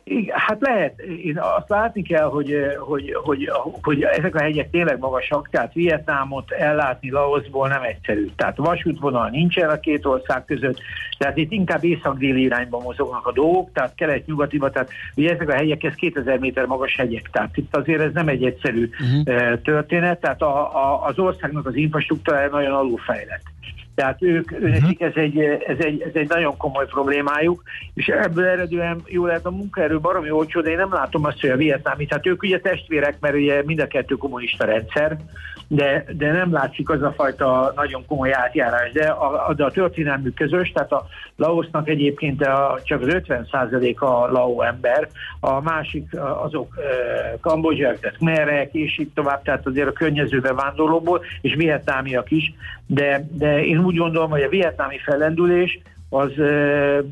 [0.03, 0.99] Igen, hát lehet.
[0.99, 6.51] Én azt látni kell, hogy, hogy, hogy, hogy ezek a hegyek tényleg magasak, tehát Vietnámot
[6.51, 8.29] ellátni Laosból nem egyszerű.
[8.35, 10.79] Tehát vasútvonal nincsen a két ország között,
[11.17, 15.83] tehát itt inkább észak-déli irányba mozognak a dolgok, tehát kelet-nyugatiba, tehát ugye ezek a hegyek,
[15.83, 19.61] ez 2000 méter magas hegyek, tehát itt azért ez nem egy egyszerű uh-huh.
[19.61, 23.43] történet, tehát a, a, az országnak az infrastruktúrája nagyon alulfejlett.
[23.95, 24.69] Tehát ők, uh-huh.
[24.69, 29.45] nekik ez egy, ez, egy, ez egy nagyon komoly problémájuk, és ebből eredően jó lehet
[29.45, 32.59] a munkaerő baromi olcsó, de én nem látom azt, hogy a vietnámi, tehát ők ugye
[32.59, 35.17] testvérek, mert ugye mind a kettő kommunista rendszer,
[35.67, 40.33] de, de nem látszik az a fajta nagyon komoly átjárás, de a, de a történelmük
[40.33, 45.07] közös, tehát a Laosnak egyébként a, csak az 50% a Lao ember,
[45.39, 51.23] a másik azok e, kambodzsák, tehát merek, és így tovább, tehát azért a környező bevándorlóból,
[51.41, 52.53] és vietnámiak is,
[52.87, 56.31] de, de én úgy gondolom, hogy a vietnámi fellendülés az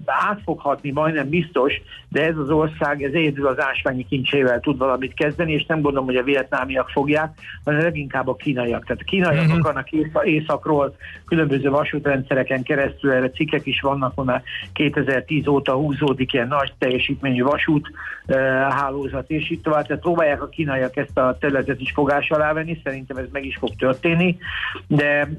[0.06, 1.82] át fog hatni, majdnem biztos,
[2.12, 6.06] de ez az ország, ez egyedül az ásványi kincsével tud valamit kezdeni, és nem gondolom,
[6.06, 8.86] hogy a vietnámiak fogják, hanem leginkább a kínaiak.
[8.86, 9.60] Tehát a kínaiak uh-huh.
[9.60, 9.90] akarnak
[10.24, 10.96] északról
[11.26, 14.44] különböző vasútrendszereken keresztül, erre cikkek is vannak, már
[14.74, 17.92] 2010 óta húzódik ilyen nagy teljesítményű vasút
[18.70, 19.86] hálózat, és itt tovább.
[19.86, 23.58] Tehát próbálják a kínaiak ezt a területet is fogás alá venni, szerintem ez meg is
[23.58, 24.38] fog történni,
[24.88, 25.30] de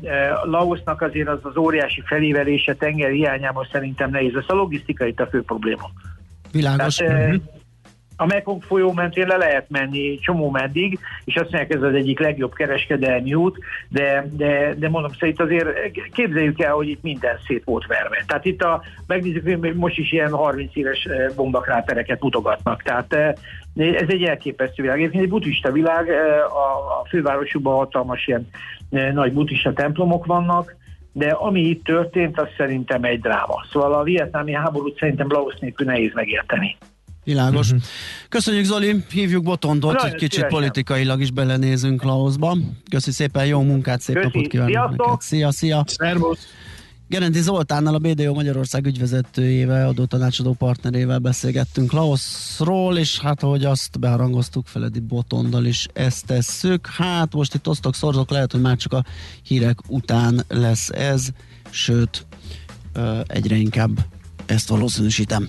[0.44, 4.34] Laosnak azért az az óriási felévelése tengeri hiányában szerintem nehéz.
[4.34, 5.90] Ez a logisztika itt a fő probléma.
[6.52, 6.96] Világos.
[6.96, 7.42] Tehát, uh-huh.
[8.16, 12.18] A Mekong folyó mentén le lehet menni csomó meddig, és azt mondják, ez az egyik
[12.18, 15.68] legjobb kereskedelmi út, de, de, de mondom, szerint azért
[16.12, 18.24] képzeljük el, hogy itt minden szét volt verve.
[18.26, 22.82] Tehát itt a, megnézzük, hogy most is ilyen 30 éves bombakrátereket mutogatnak.
[22.82, 23.14] Tehát
[23.76, 24.98] ez egy elképesztő világ.
[24.98, 26.08] Egyébként egy buddhista világ,
[26.48, 28.48] a, a fővárosukban hatalmas ilyen
[29.12, 30.76] nagy buddhista templomok vannak,
[31.12, 33.64] de ami itt történt, az szerintem egy dráma.
[33.72, 36.76] Szóval a vietnámi háborút szerintem Laos nélkül nehéz megérteni.
[37.24, 37.66] Világos.
[37.70, 37.82] Uh-huh.
[38.28, 40.58] Köszönjük Zoli, hívjuk Botondot, hogy kicsit szívesen.
[40.58, 42.56] politikailag is belenézünk Laosba.
[42.90, 44.26] Köszi szépen, jó munkát, szép Köszi.
[44.26, 45.06] napot kívánok Sziasztok.
[45.06, 45.20] neked.
[45.20, 45.82] Szia, szia.
[45.86, 46.46] Szervusz.
[47.08, 54.00] Gerendi Zoltánnal, a BDO Magyarország ügyvezetőjével, adó tanácsadó partnerével beszélgettünk Laosról, és hát ahogy azt
[54.00, 56.86] beharangoztuk, Feledi Botondal is ezt tesszük.
[56.86, 59.04] Hát most itt osztok, szorzok, lehet, hogy már csak a
[59.42, 61.28] hírek után lesz ez,
[61.70, 62.26] sőt,
[63.26, 64.06] egyre inkább
[64.46, 65.48] ezt valószínűsítem.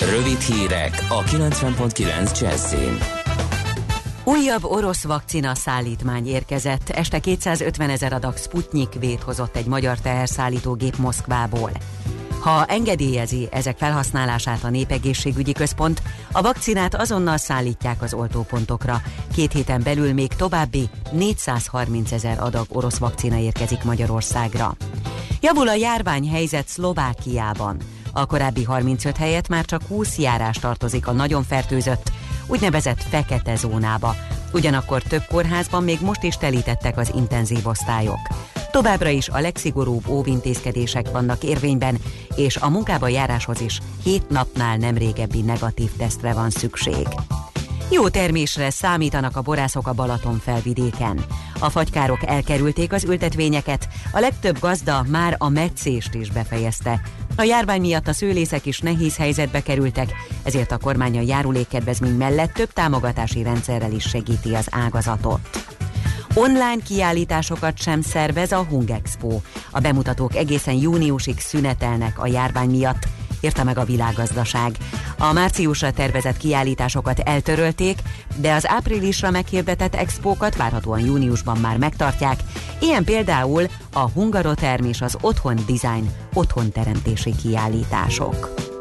[0.00, 2.98] Rövid hírek a 90.9 Jazzin.
[4.24, 6.88] Újabb orosz vakcina szállítmány érkezett.
[6.88, 11.70] Este 250 ezer adag Sputnik vét hozott egy magyar teherszállítógép Moszkvából.
[12.40, 16.02] Ha engedélyezi ezek felhasználását a Népegészségügyi Központ,
[16.32, 19.02] a vakcinát azonnal szállítják az oltópontokra.
[19.34, 24.76] Két héten belül még további 430 ezer adag orosz vakcina érkezik Magyarországra.
[25.40, 27.76] Javul a járványhelyzet Szlovákiában.
[28.12, 32.12] A korábbi 35 helyet már csak 20 járás tartozik a nagyon fertőzött,
[32.46, 34.14] úgynevezett fekete zónába.
[34.52, 38.20] Ugyanakkor több kórházban még most is telítettek az intenzív osztályok.
[38.70, 41.98] Továbbra is a legszigorúbb óvintézkedések vannak érvényben,
[42.36, 47.06] és a munkába járáshoz is 7 napnál nem régebbi negatív tesztre van szükség.
[47.90, 51.24] Jó termésre számítanak a borászok a Balaton felvidéken.
[51.58, 57.00] A fagykárok elkerülték az ültetvényeket, a legtöbb gazda már a meccést is befejezte.
[57.36, 62.52] A járvány miatt a szőlészek is nehéz helyzetbe kerültek, ezért a kormány a járulékkedvezmény mellett
[62.52, 65.40] több támogatási rendszerrel is segíti az ágazatot.
[66.34, 69.40] Online kiállításokat sem szervez a Hungexpo.
[69.70, 73.08] A bemutatók egészen júniusig szünetelnek a járvány miatt,
[73.42, 74.76] írta meg a világgazdaság.
[75.18, 77.98] A márciusra tervezett kiállításokat eltörölték,
[78.36, 82.40] de az áprilisra meghirdetett expókat várhatóan júniusban már megtartják,
[82.80, 88.71] ilyen például a Hungaroterm és az Otthon Design otthonteremtési kiállítások.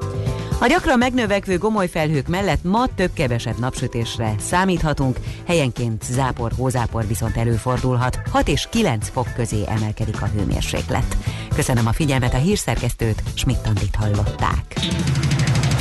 [0.62, 8.20] A gyakran megnövekvő gomoly felhők mellett ma több-kevesebb napsütésre számíthatunk, helyenként zápor, hózápor viszont előfordulhat,
[8.32, 11.18] 6 és 9 fok közé emelkedik a hőmérséklet.
[11.56, 14.76] Köszönöm a figyelmet a hírszerkesztőt, Schmidt-Tandit hallották.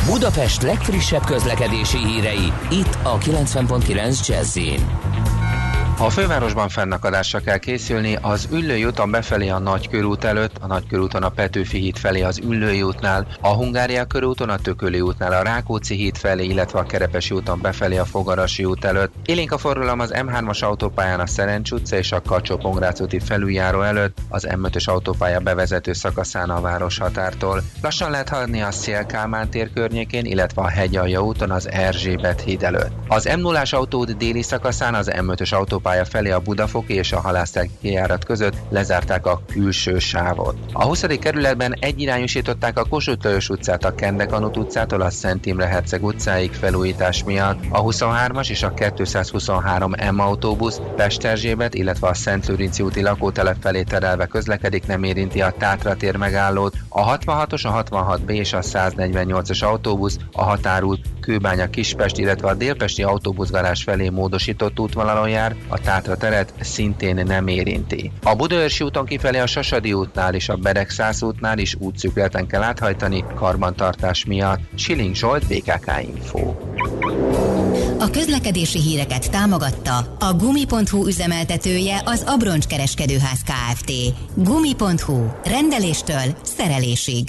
[0.07, 4.59] Budapest legfrissebb közlekedési hírei, itt a 90.9 jazz
[6.03, 11.29] a fővárosban fennakadásra kell készülni, az Üllői úton befelé a Nagykörút előtt, a Nagykörúton a
[11.29, 16.17] Petőfi híd felé az Üllői útnál, a Hungária körúton a Tököli útnál a Rákóczi híd
[16.17, 19.13] felé, illetve a Kerepesi úton befelé a Fogarasi út előtt.
[19.25, 24.19] Élénk a forgalom az M3-as autópályán a Szerencs utca és a kacsó úti felüljáró előtt,
[24.29, 27.63] az M5-ös autópálya bevezető szakaszán a város határtól.
[27.83, 32.93] Lassan lehet haladni a Szélkámán tér környékén, illetve a Hegyalja úton az Erzsébet híd előtt.
[33.09, 37.21] Az m 0 autód déli szakaszán az M5-ös autópálya autópálya felé a Budafoki és a
[37.21, 40.57] Halásztági kijárat között lezárták a külső sávot.
[40.73, 41.05] A 20.
[41.21, 47.25] kerületben egyirányosították a Kossuth Lajos utcát a Kendekanut utcától a Szent Imre Herceg utcáig felújítás
[47.25, 47.59] miatt.
[47.69, 53.83] A 23-as és a 223 M autóbusz Pesterzsébet, illetve a Szent Lőrinci úti lakótelep felé
[53.83, 56.77] terelve közlekedik, nem érinti a Tátra tér megállót.
[56.89, 63.03] A 66-os, a 66B és a 148-as autóbusz a határút Kőbánya Kispest, illetve a délpesti
[63.03, 68.13] autóbuszgarás felé módosított útvonalon jár, a Tátra teret szintén nem érinti.
[68.23, 73.25] A Budaörsi úton kifelé a Sasadi útnál és a Beregszász útnál is útszükleten kell áthajtani
[73.35, 74.61] karbantartás miatt.
[74.75, 76.55] Siling Zsolt, BKK Info.
[77.99, 83.93] A közlekedési híreket támogatta a Gumi.hu üzemeltetője az Abroncs Kereskedőház Kft.
[84.35, 85.27] Gumi.hu.
[85.45, 87.29] Rendeléstől szerelésig.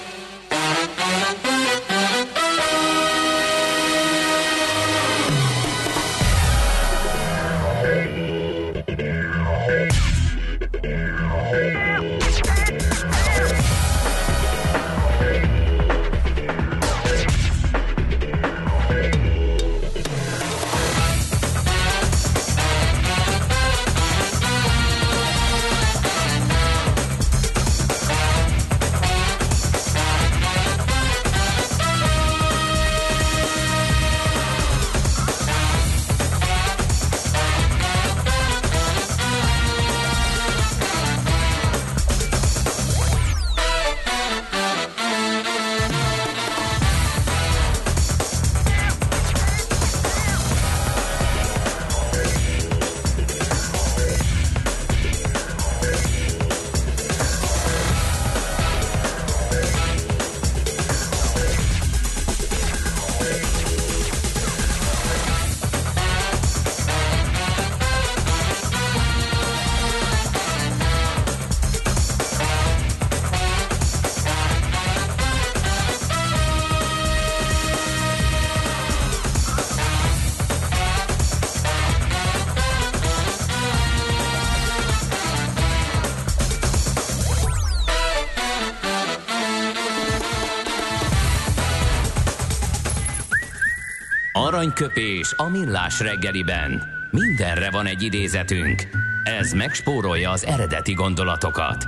[94.61, 96.83] Aranyköpés a millás reggeliben.
[97.11, 98.87] Mindenre van egy idézetünk.
[99.23, 101.87] Ez megspórolja az eredeti gondolatokat.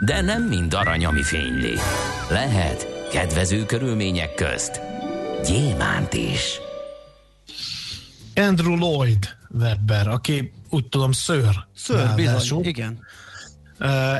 [0.00, 1.78] De nem mind arany, ami fényli.
[2.30, 4.80] Lehet kedvező körülmények közt
[5.46, 6.60] gyémánt is.
[8.34, 11.66] Andrew Lloyd Webber, aki úgy tudom szőr.
[11.76, 12.98] Szőr, bizony, igen.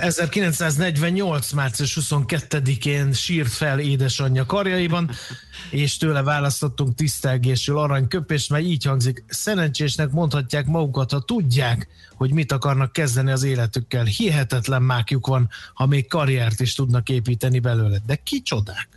[0.01, 1.53] 1948.
[1.53, 5.11] március 22-én sírt fel édesanyja karjaiban,
[5.75, 12.53] és tőle választottunk tisztelgésül aranyköpést, mert így hangzik, szerencsésnek mondhatják magukat, ha tudják, hogy mit
[12.53, 14.05] akarnak kezdeni az életükkel.
[14.05, 17.99] Hihetetlen mákjuk van, ha még karriert is tudnak építeni belőle.
[18.07, 18.89] De ki csodák?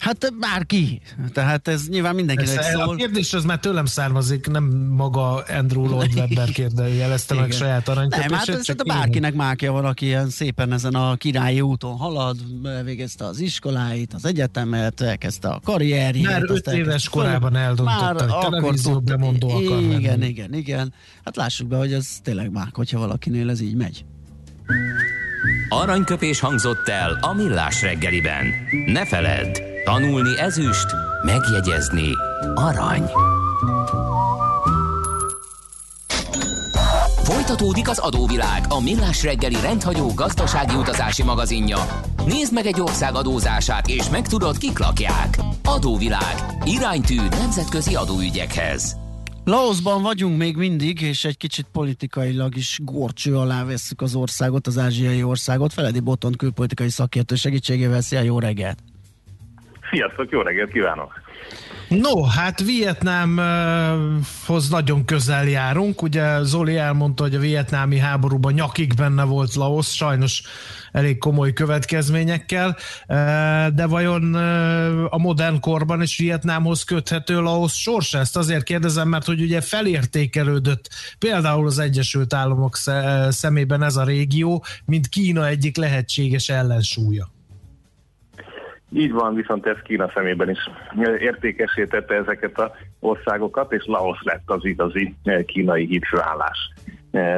[0.00, 1.00] Hát bárki.
[1.32, 2.82] Tehát ez nyilván mindenkinek ez, szól.
[2.82, 4.64] A kérdés az már tőlem származik, nem
[4.96, 8.30] maga Andrew Lloyd Webber kérdőjelezte meg saját aranyköpését.
[8.30, 12.36] Nem, hát ez a bárkinek mákja van, aki ilyen szépen ezen a királyi úton halad,
[12.84, 16.26] végezte az iskoláit, az egyetemet, elkezdte a karrierjét.
[16.26, 20.26] Már öt éves korában eldöntötte, hogy televízió bemondó akar Igen, lenni.
[20.26, 20.94] igen, igen.
[21.24, 24.04] Hát lássuk be, hogy ez tényleg mák, hogyha valakinél ez így megy.
[25.68, 28.46] Aranyköpés hangzott el a millás reggeliben.
[28.86, 30.86] Ne feledd, Tanulni ezüst,
[31.22, 32.08] megjegyezni
[32.54, 33.02] arany.
[37.22, 41.78] Folytatódik az adóvilág, a millás reggeli rendhagyó gazdasági utazási magazinja.
[42.26, 45.38] Nézd meg egy ország adózását, és megtudod, kik lakják.
[45.64, 46.34] Adóvilág.
[46.64, 48.96] Iránytű nemzetközi adóügyekhez.
[49.44, 54.78] Laosban vagyunk még mindig, és egy kicsit politikailag is gorcső alá vesszük az országot, az
[54.78, 55.72] ázsiai országot.
[55.72, 58.00] Feledi Boton külpolitikai szakértő segítségével.
[58.00, 58.89] Szia, jó reggelt!
[59.90, 61.22] Sziasztok, jó reggelt kívánok!
[61.88, 66.02] No, hát Vietnámhoz nagyon közel járunk.
[66.02, 70.42] Ugye Zoli elmondta, hogy a vietnámi háborúban nyakig benne volt Laos, sajnos
[70.92, 72.76] elég komoly következményekkel,
[73.74, 74.34] de vajon
[75.04, 78.18] a modern korban is Vietnámhoz köthető Laos sorsa?
[78.18, 80.88] Ezt azért kérdezem, mert hogy ugye felértékelődött
[81.18, 82.76] például az Egyesült Államok
[83.28, 87.30] szemében ez a régió, mint Kína egyik lehetséges ellensúlya.
[88.92, 90.58] Így van, viszont ez Kína szemében is
[91.18, 92.70] értékesítette ezeket az
[93.00, 95.14] országokat, és Laos lett az igazi
[95.46, 96.58] kínai hídfőállás.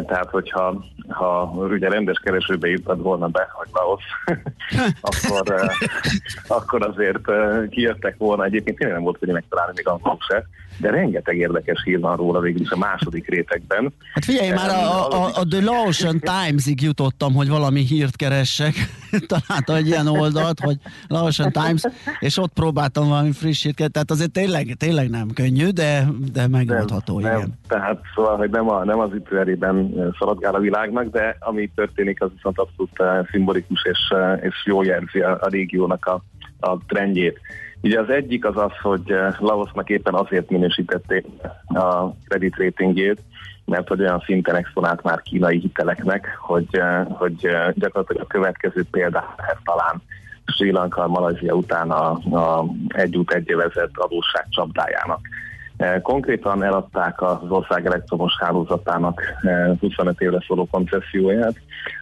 [0.06, 4.04] Tehát, hogyha ha ugye rendes keresőbe írtad volna be, hogy Laos,
[5.10, 5.54] akkor,
[6.58, 7.30] akkor azért
[7.68, 8.44] kijöttek volna.
[8.44, 10.44] Egyébként tényleg nem volt hogy megtalálni még angol se,
[10.82, 13.92] de rengeteg érdekes hír van róla végül is a második rétegben.
[14.14, 18.74] Hát figyelj, már a, a, a The Laotian Times-ig jutottam, hogy valami hírt keressek.
[19.32, 20.76] Találtam egy ilyen oldalt, hogy
[21.08, 21.82] Laotian Times,
[22.18, 27.20] és ott próbáltam valami friss hírt, tehát azért tényleg, tényleg nem könnyű, de, de megoldható,
[27.20, 27.38] nem, igen.
[27.40, 32.22] Nem, tehát szóval, hogy nem, a, nem az ütőerében szaladgál a világnak, de ami történik,
[32.22, 36.22] az viszont abszolút szimbolikus és, és jó jelzi a, a régiónak a,
[36.60, 37.40] a trendjét.
[37.82, 41.26] Ugye az egyik az az, hogy eh, Laosnak éppen azért minősítették
[41.66, 43.20] a credit ratingjét,
[43.64, 48.84] mert hogy olyan szinten exponált már kínai hiteleknek, hogy, eh, hogy eh, gyakorlatilag a következő
[48.90, 50.02] példáhez talán
[50.44, 53.56] Sri Lanka, Malajzia után a, a egy út egy
[53.94, 55.20] adósság csapdájának.
[56.02, 59.22] Konkrétan eladták az ország elektromos hálózatának
[59.80, 61.54] 25 évre szóló koncesszióját,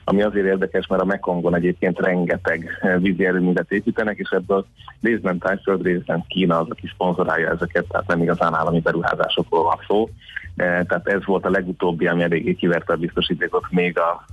[0.04, 4.66] ami azért érdekes, mert a Mekongon egyébként rengeteg vízi erőművet építenek, és ebből
[5.02, 10.08] részben tájföld, részben Kína az, aki szponzorálja ezeket, tehát nem igazán állami beruházásokról van szó.
[10.56, 14.24] Tehát ez volt a legutóbbi, ami eléggé kiverte a biztosítékot még a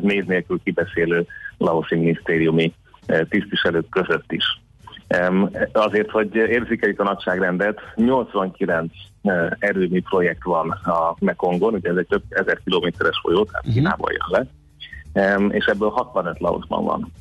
[0.00, 1.26] név nélkül kibeszélő
[1.58, 2.74] Laoszi minisztériumi
[3.28, 4.61] tisztviselők között is.
[5.72, 8.92] Azért, hogy érzékeljük a nagyságrendet, 89
[9.58, 13.74] erőmű projekt van a Mekongon, ugye ez egy több ezer kilométeres folyó, tehát uh-huh.
[13.74, 14.46] Kínából jön le,
[15.48, 17.12] és ebből 65 Laosban van.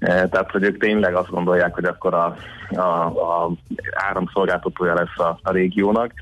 [0.00, 2.36] Tehát, hogy ők tényleg azt gondolják, hogy akkor a,
[2.70, 3.50] a, a
[3.90, 6.12] áramszolgáltatója lesz a, a régiónak.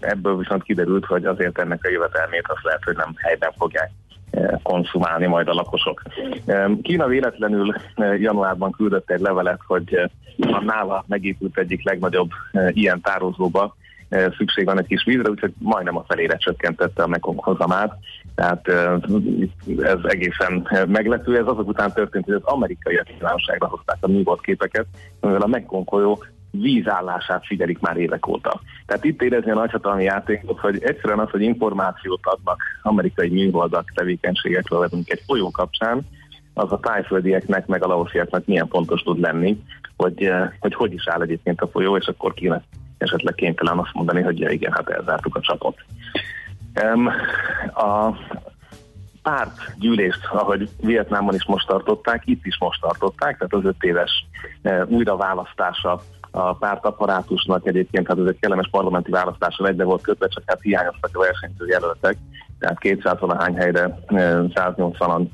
[0.00, 3.90] Ebből viszont kiderült, hogy azért ennek a jövetelmét azt lehet, hogy nem helyben fogják
[4.62, 6.02] konszumálni majd a lakosok.
[6.82, 12.30] Kína véletlenül januárban küldött egy levelet, hogy a nála megépült egyik legnagyobb
[12.68, 13.76] ilyen tározóba
[14.36, 17.98] szükség van egy kis vízre, úgyhogy majdnem a felére csökkentette a Mekong hozamát.
[18.34, 18.68] Tehát
[19.78, 21.36] ez egészen meglepő.
[21.36, 24.86] Ez azok után történt, hogy az amerikaiak nyilvánosságra hozták a művolt képeket,
[25.20, 28.60] mivel a Mekong folyó vízállását figyelik már évek óta.
[28.86, 34.78] Tehát itt érezni a nagyhatalmi játékot, hogy egyszerűen az, hogy információt adnak amerikai műholdak tevékenységekről
[34.78, 36.06] velünk egy folyó kapcsán,
[36.54, 39.62] az a tájföldieknek, meg a laosziaknak milyen fontos tud lenni,
[39.96, 42.62] hogy, eh, hogy hogy is áll egyébként a folyó, és akkor kéne
[42.98, 45.84] esetleg kénytelen azt mondani, hogy ja igen, hát elzártuk a csapot.
[46.82, 47.06] Um,
[47.74, 48.16] a
[49.22, 54.26] pártgyűlést, ahogy Vietnámban is most tartották, itt is most tartották, tehát az öt éves
[54.62, 60.42] uh, újraválasztása a pártaparátusnak egyébként, hát ez egy kellemes parlamenti választással egybe volt kötve, csak
[60.46, 62.16] hát hiányoztak a versenyző jelöltek,
[62.58, 65.26] tehát 200 valahány helyre 180-an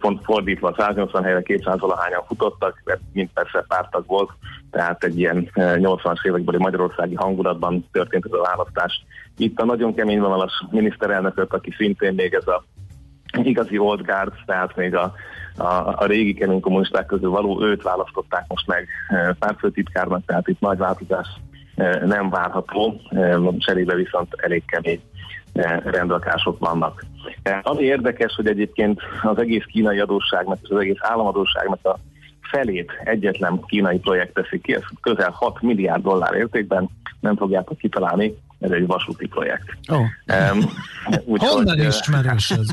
[0.00, 4.30] pont fordítva 180 helyre 200 valahányan futottak, mint persze pártag volt,
[4.70, 9.04] tehát egy ilyen 80-as évekbeli magyarországi hangulatban történt ez a választás.
[9.36, 12.64] Itt a nagyon kemény vonalas miniszterelnököt, aki szintén még ez a
[13.42, 15.14] igazi old guard, tehát még a,
[15.56, 18.88] a, a régi kemény kommunisták közül való, őt választották most meg
[19.38, 21.28] pártfőtitkárnak, tehát itt nagy változás
[22.04, 23.00] nem várható,
[23.58, 25.00] cserébe viszont elég kemény
[25.84, 27.04] rendrakások vannak.
[27.62, 31.98] Ami érdekes, hogy egyébként az egész kínai adósságnak és az egész államadóságnak a
[32.50, 36.88] felét egyetlen kínai projekt teszik ki, ez közel 6 milliárd dollár értékben,
[37.20, 39.78] nem fogjátok kitalálni, ez egy vasúti projekt.
[39.88, 39.98] Oh.
[39.98, 40.70] Um,
[41.24, 42.66] úgy, Honnan hogy, ismerős ez?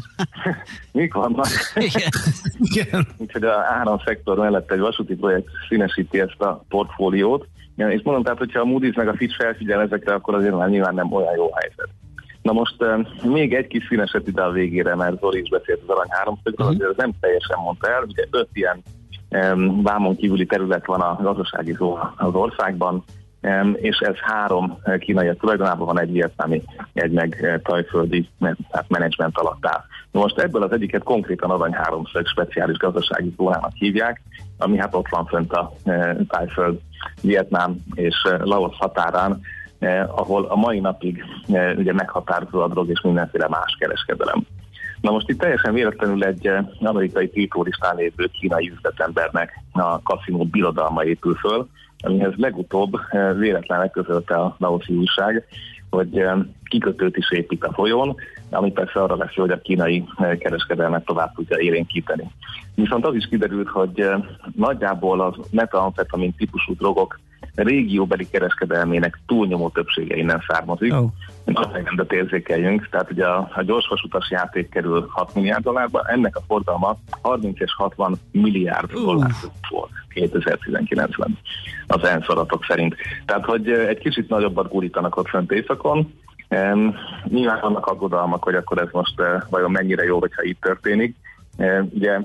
[0.92, 1.48] Mik vannak?
[1.76, 2.10] Igen.
[2.74, 3.08] Igen.
[3.18, 8.60] Úgyhogy a áramszektor mellett egy vasúti projekt színesíti ezt a portfóliót, és mondom, tehát, hogyha
[8.60, 11.90] a Moody's meg a Fitch felfigyel ezekre, akkor azért már nyilván nem olyan jó helyzet.
[12.42, 12.76] Na most
[13.24, 16.82] még egy kis színeset ide a végére, mert Zoli is beszélt az arany háromszögről, uh-huh.
[16.82, 18.84] azért ez nem teljesen mondta el, ugye öt ilyen
[19.30, 23.04] um, vámon kívüli terület van a gazdasági zóna az országban, um,
[23.74, 26.62] és ez három kínai tulajdonában van egy vietnámi,
[26.94, 29.82] egy meg tajföldi tehát menedzsment alatt áll.
[30.12, 34.22] Most ebből az egyiket konkrétan arany háromszög speciális gazdasági zónának hívják,
[34.58, 36.80] ami hát ott van fönt a e, tájföld,
[37.22, 39.42] Vietnám és Laos határán,
[39.80, 44.46] eh, ahol a mai napig eh, ugye meghatározó a drog és mindenféle más kereskedelem.
[45.02, 51.04] Na most itt teljesen véletlenül egy eh, amerikai tiltóristán lévő kínai üzletembernek a kaszinó birodalma
[51.04, 51.68] épül föl,
[52.04, 55.44] amihez legutóbb eh, véletlenül közölte a Laoszi újság,
[55.90, 58.16] hogy eh, kikötőt is épít a folyón,
[58.50, 62.32] ami persze arra lesz, hogy a kínai eh, kereskedelmet tovább tudja érénkíteni.
[62.76, 64.10] Viszont az is kiderült, hogy
[64.56, 67.20] nagyjából az metamfetamin típusú drogok
[67.56, 70.94] régióbeli kereskedelmének túlnyomó többsége innen származik.
[70.94, 71.12] Oh.
[71.54, 76.98] Nagyrendet érzékeljünk, tehát ugye a, a gyorsvasutas játék kerül 6 milliárd dollárba, ennek a forgalma
[77.22, 79.32] 30 és 60 milliárd dollár
[79.70, 81.38] volt 2019-ben
[81.88, 82.96] az ENSZ adatok szerint.
[83.26, 86.14] Tehát, hogy egy kicsit nagyobbat gúrítanak ott fönt éjszakon,
[86.54, 91.16] Um, nyilván vannak aggodalmak, hogy akkor ez most uh, vajon mennyire jó, hogyha itt történik.
[91.58, 92.20] Uh, ugye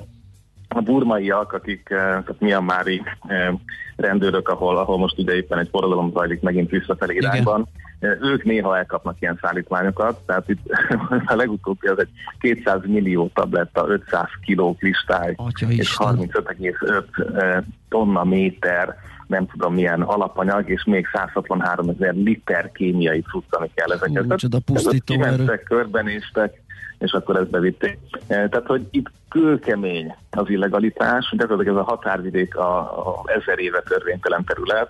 [0.68, 3.60] a burmaiak, akik, uh, tehát Myanmari uh,
[3.96, 7.68] rendőrök, ahol, ahol most ugye éppen egy forradalom zajlik megint visszafelé irányban,
[8.00, 10.60] ők néha elkapnak ilyen szállítmányokat, tehát itt
[11.26, 12.08] a legutóbbi az egy
[12.40, 18.96] 200 millió tabletta, 500 kiló kristály, Atya és 35,5 tonna méter
[19.26, 24.24] nem tudom milyen alapanyag, és még 163 ezer liter kémiai cuccani kell ezeket.
[24.24, 25.60] Hú, csoda pusztító erő.
[25.64, 26.62] körbenéztek,
[26.98, 27.98] és akkor ezt bevitték.
[28.26, 34.44] Tehát, hogy itt kőkemény az illegalitás, gyakorlatilag ez a határvidék a, a ezer éve törvénytelen
[34.44, 34.88] terület,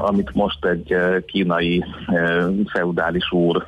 [0.00, 1.84] amit most egy kínai
[2.66, 3.66] feudális úr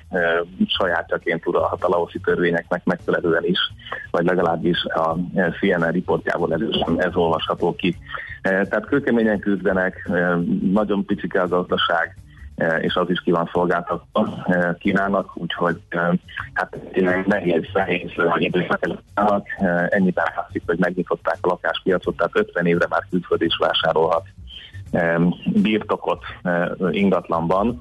[0.67, 3.59] sajátjaként uralhat a laoszi törvényeknek megfelelően is,
[4.11, 5.17] vagy legalábbis a
[5.61, 7.97] CNN riportjából elősen ez olvasható ki.
[8.43, 10.11] Tehát kőkeményen küzdenek,
[10.73, 12.17] nagyon picike a gazdaság,
[12.81, 14.47] és az is ki van szolgáltatva
[14.79, 15.81] Kínának, úgyhogy
[16.53, 16.77] hát
[17.27, 18.81] nehéz, nehéz időszak
[19.89, 24.25] ennyiben látszik, hogy megnyitották a lakáspiacot, tehát 50 évre már külföld is vásárolhat
[25.45, 26.23] birtokot
[26.91, 27.81] ingatlanban,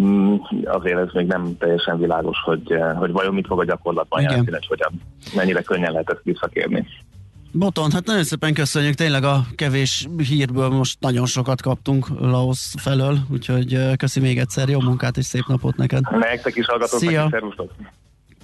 [0.00, 4.56] mm, azért ez még nem teljesen világos, hogy, hogy vajon mit fog a gyakorlatban jelenteni,
[4.56, 5.00] hogy hogyan,
[5.34, 6.86] mennyire könnyen lehet ezt visszakérni.
[7.54, 13.18] Boton, hát nagyon szépen köszönjük, tényleg a kevés hírből most nagyon sokat kaptunk Laos felől,
[13.30, 16.02] úgyhogy köszi még egyszer, jó munkát és szép napot neked.
[16.10, 17.30] Nektek is hallgatok, Szia.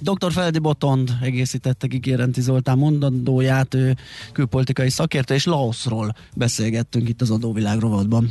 [0.00, 0.32] Dr.
[0.32, 3.96] Feledi Botond egészítette Gigérenti Zoltán mondandóját, ő
[4.32, 8.30] külpolitikai szakértő, és Laosról beszélgettünk itt az adóvilág rovatban.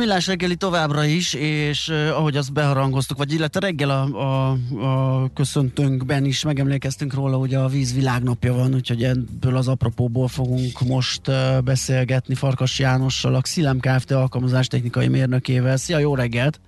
[0.00, 4.50] Millás reggeli továbbra is, és uh, ahogy azt beharangoztuk, vagy illetve reggel a, a,
[4.86, 10.80] a köszöntőnkben is megemlékeztünk róla, hogy a víz világnapja van, úgyhogy ebből az apropóból fogunk
[10.88, 14.10] most uh, beszélgetni Farkas Jánossal, a Xilem Kft.
[14.10, 15.76] alkalmazástechnikai mérnökével.
[15.76, 16.60] Szia, jó reggelt!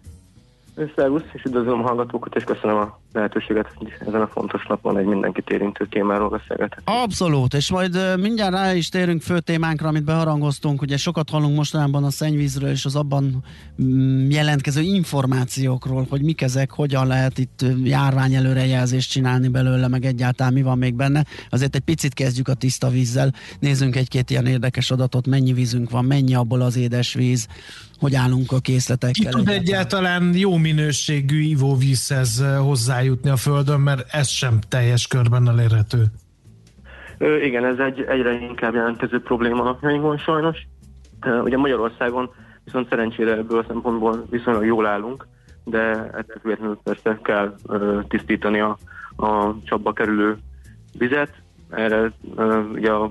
[0.97, 5.05] Szervusz, és üdvözlöm a hallgatókat, és köszönöm a lehetőséget, hogy ezen a fontos napon egy
[5.05, 6.83] mindenkit érintő témáról beszélgethet.
[6.85, 10.83] Abszolút, és majd mindjárt rá is térünk fő témánkra, amit beharangoztunk.
[10.83, 13.45] Ugye sokat hallunk mostanában a szennyvízről és az abban
[13.83, 20.53] mm, jelentkező információkról, hogy mik ezek, hogyan lehet itt járvány előrejelzést csinálni belőle, meg egyáltalán
[20.53, 21.25] mi van még benne.
[21.51, 26.05] Azért egy picit kezdjük a tiszta vízzel, nézzünk egy-két ilyen érdekes adatot, mennyi vízünk van,
[26.05, 27.47] mennyi abból az édesvíz,
[28.03, 29.33] hogy állunk a készletekkel.
[29.33, 32.45] Ki tud egyáltalán jó minőségű ivóvízhez
[33.03, 36.05] hozzájutni a Földön, mert ez sem teljes körben elérhető.
[37.19, 40.59] Ö, igen, ez egy egyre inkább jelentkező probléma napjainkban sajnos.
[41.21, 42.31] Ö, ugye Magyarországon
[42.65, 45.27] viszont szerencsére ebből a szempontból viszonylag jól állunk,
[45.65, 48.79] de ettől függetlenül persze kell ö, tisztítani a,
[49.17, 50.37] a csapba kerülő
[50.99, 51.33] vizet.
[51.71, 53.11] Erre ö, ugye a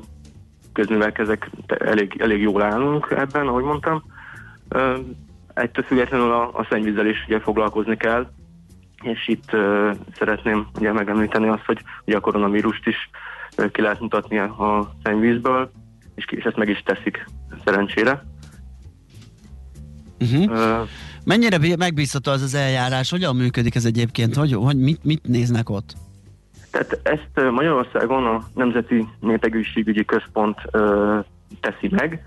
[0.73, 4.03] közművelkezek elég, elég jól állunk ebben, ahogy mondtam.
[5.53, 8.27] Ettől függetlenül a, a szennyvízzel is ugye foglalkozni kell,
[9.01, 13.09] és itt uh, szeretném ugye megemlíteni azt, hogy ugye a koronavírust is
[13.57, 15.71] uh, ki lehet mutatni a szennyvízből,
[16.15, 17.25] és, és ezt meg is teszik
[17.65, 18.23] szerencsére.
[20.19, 20.51] Uh-huh.
[20.51, 20.87] Uh,
[21.25, 23.09] Mennyire megbízható az az eljárás?
[23.09, 24.35] Hogyan működik ez egyébként?
[24.35, 25.93] Hogy, hogy mit, mit néznek ott?
[26.71, 31.25] Tehát ezt Magyarországon a Nemzeti Népegészségügyi Központ uh,
[31.59, 32.23] teszi meg,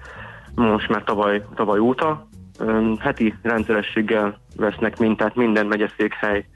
[0.55, 2.29] most már tavaly, tavaly óta,
[2.99, 6.47] heti rendszerességgel vesznek mintát minden megyeszékhely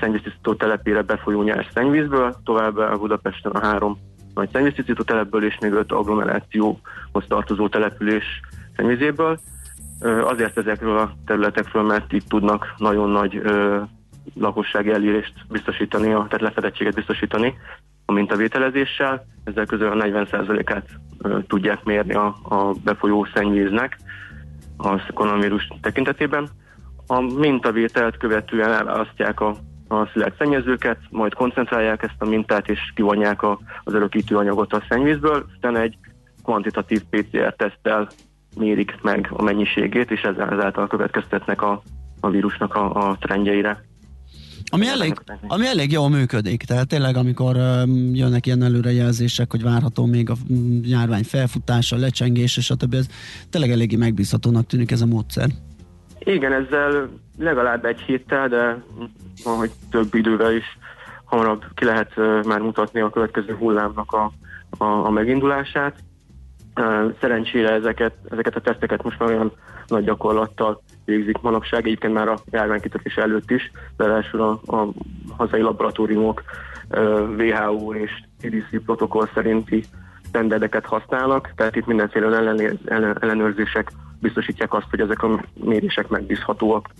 [0.00, 3.98] szennyvíztisztító telepére befolyó nyers szennyvízből, továbbá a Budapesten a három
[4.34, 8.40] nagy szennyvíztisztító telepből és még öt agglomerációhoz tartozó település
[8.76, 9.38] szennyvízéből.
[10.24, 13.42] Azért ezekről a területekről, mert itt tudnak nagyon nagy
[14.34, 17.54] lakossági elérést biztosítani, tehát lefedettséget biztosítani
[18.04, 19.26] a mintavételezéssel.
[19.44, 20.88] Ezzel közül a 40%-át
[21.46, 23.96] tudják mérni a, a befolyó szennyvíznek
[24.76, 26.48] a koronavírus tekintetében.
[27.06, 29.56] A mintavételt követően elválasztják a,
[29.88, 34.84] a szilárd szennyezőket, majd koncentrálják ezt a mintát, és kivonják a, az örökítő anyagot a
[34.88, 35.96] szennyvízből, aztán egy
[36.42, 38.08] kvantitatív PCR-teszttel
[38.56, 41.82] mérik meg a mennyiségét, és ezzel ezáltal következtetnek a,
[42.20, 43.84] a vírusnak a, a trendjeire.
[44.70, 45.14] Ami elég,
[45.46, 47.56] ami elég jól működik, tehát tényleg amikor
[48.12, 50.34] jönnek ilyen előrejelzések, hogy várható még a
[50.82, 53.06] járvány felfutása, lecsengés, és többi, ez
[53.50, 55.48] tényleg eléggé megbízhatónak tűnik ez a módszer.
[56.24, 57.08] Igen, ezzel
[57.38, 58.82] legalább egy héttel, de
[59.44, 60.78] ahogy több idővel is
[61.24, 62.16] hamarabb ki lehet
[62.46, 64.32] már mutatni a következő hullámnak a,
[64.78, 65.94] a, a megindulását.
[67.20, 69.52] Szerencsére ezeket, ezeket a teszteket most már olyan
[69.86, 74.88] nagy gyakorlattal végzik manapság, egyébként már a járványkitötés előtt is, de első a, a
[75.36, 76.42] hazai laboratóriumok
[77.38, 79.84] WHO és CDC protokoll szerinti
[80.28, 82.56] standardeket használnak, tehát itt mindenféle
[83.20, 83.90] ellenőrzések
[84.24, 86.90] biztosítják azt, hogy ezek a mérések megbízhatóak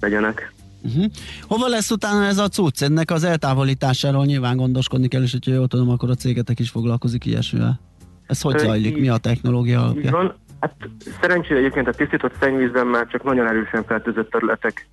[0.00, 0.52] legyenek.
[0.82, 1.04] Uh-huh.
[1.42, 2.82] Hova lesz utána ez a cucc?
[2.82, 7.24] Ennek az eltávolításáról nyilván gondoskodni kell, és hogyha jól tudom, akkor a cégetek is foglalkozik
[7.24, 7.80] ilyesmivel.
[8.26, 8.98] Ez hogy zajlik?
[8.98, 10.10] Mi a technológia alapja?
[10.10, 10.34] Van.
[10.60, 10.74] Hát
[11.20, 14.86] szerencsére egyébként a tisztított szennyvízben már csak nagyon erősen fertőzött területek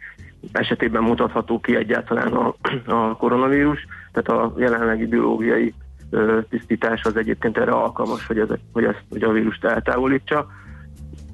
[0.51, 2.55] esetében mutatható ki egyáltalán a,
[2.86, 3.80] a koronavírus,
[4.11, 5.74] tehát a jelenlegi biológiai
[6.09, 10.47] ö, tisztítás az egyébként erre alkalmas, hogy, ezek, hogy, ezt, hogy a vírust eltávolítsa.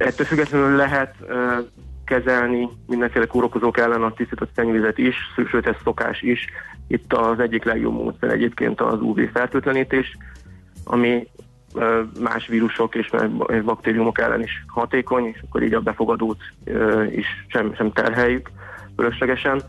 [0.03, 1.15] Ettől függetlenül lehet
[2.05, 5.15] kezelni mindenféle kórokozók ellen a tisztított szennyvizet is,
[5.49, 6.45] sőt ez szokás is.
[6.87, 10.17] Itt az egyik legjobb módszer egyébként az UV fertőtlenítés,
[10.83, 11.27] ami
[12.19, 13.09] más vírusok és
[13.63, 16.39] baktériumok ellen is hatékony, és akkor így a befogadót
[17.09, 18.51] is sem, sem terheljük
[18.95, 19.61] fölöslegesen.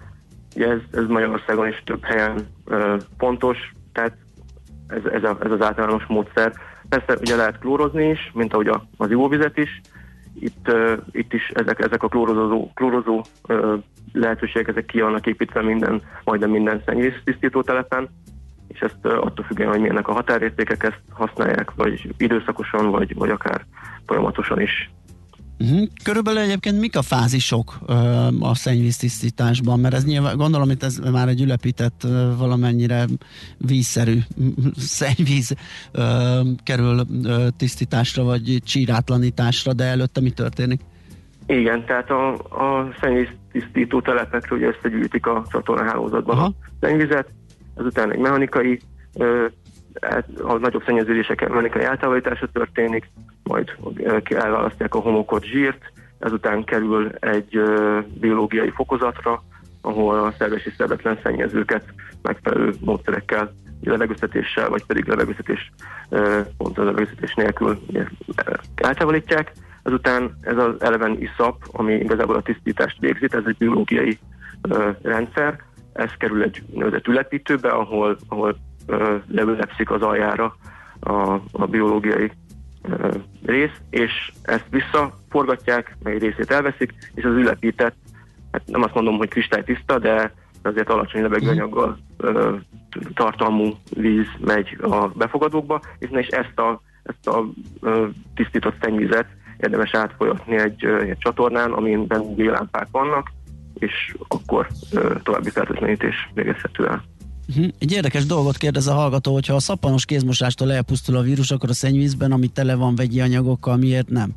[0.57, 2.47] Ugye ez, ez Magyarországon is több helyen
[3.18, 3.59] pontos,
[3.93, 4.16] tehát
[4.89, 6.53] ez, ez, a, ez az általános módszer.
[6.89, 9.80] Persze ugye lehet klórozni is, mint ahogy az ivóvizet is.
[10.41, 10.72] Itt,
[11.11, 13.24] itt is ezek, ezek a klórozó, klórozó
[14.12, 18.09] lehetőségek ezek ki vannak építve minden, majdnem minden szennyvíz tisztító telepen
[18.74, 23.64] és ezt attól függően, hogy milyenek a határértékek, ezt használják, vagy időszakosan, vagy, vagy akár
[24.07, 24.91] folyamatosan is.
[25.59, 25.89] Uh-huh.
[26.05, 29.81] Körülbelül egyébként mik a fázisok uh, a szennyvíztisztításban?
[29.81, 33.05] Mert ez nyilván, gondolom, hogy ez már egy ülepített, uh, valamennyire
[33.59, 34.19] vízszerű
[34.77, 35.55] szennyvíz
[35.95, 36.03] uh,
[36.65, 40.81] kerül uh, tisztításra, vagy csírátlanításra, de előtte mi történik?
[41.47, 46.45] Igen, tehát a, a szennyvíztisztító telepekről ugye összegyűjtik a csatornahálózatban Aha.
[46.45, 47.29] a szennyvizet,
[47.77, 48.81] ezután egy mechanikai,
[50.42, 53.11] a nagyobb szennyeződések mechanikai eltávolítása történik,
[53.42, 53.76] majd
[54.24, 59.42] elválasztják a homokot, zsírt, ezután kerül egy ö, biológiai fokozatra,
[59.80, 61.84] ahol a szerves és szervetlen szennyezőket
[62.22, 65.72] megfelelő módszerekkel, levegőztetéssel, vagy pedig levegőztetés,
[66.57, 67.78] pont a levegőztetés nélkül
[68.74, 69.53] eltávolítják.
[69.82, 74.18] Azután ez az eleven iszap, ami igazából a tisztítást végzi, ez egy biológiai
[75.03, 75.61] rendszer,
[75.92, 78.57] ez kerül egy nevezett ülepítőbe, ahol, ahol
[79.28, 80.57] leülepszik az aljára
[81.01, 82.30] a, a biológiai
[83.47, 87.95] rész, és ezt visszaforgatják, meg egy részét elveszik, és az ülepített,
[88.53, 90.32] hát nem azt mondom, hogy kristálytiszta, de
[90.62, 91.99] azért alacsony levegőanyaggal
[93.14, 97.45] tartalmú víz megy a befogadókba, és, ezt a, ezt a
[97.80, 99.26] ö, tisztított szennyvizet
[99.57, 102.07] érdemes átfolyatni egy, egy csatornán, amin
[102.37, 103.30] lámpák vannak,
[103.74, 107.05] és akkor ö, további fertőtlenítés végezhető el.
[107.49, 107.66] Uh-huh.
[107.78, 111.72] Egy érdekes dolgot kérdez a hallgató, hogyha a szappanos kézmosástól elpusztul a vírus, akkor a
[111.72, 114.30] szennyvízben, ami tele van vegyi anyagokkal, miért nem?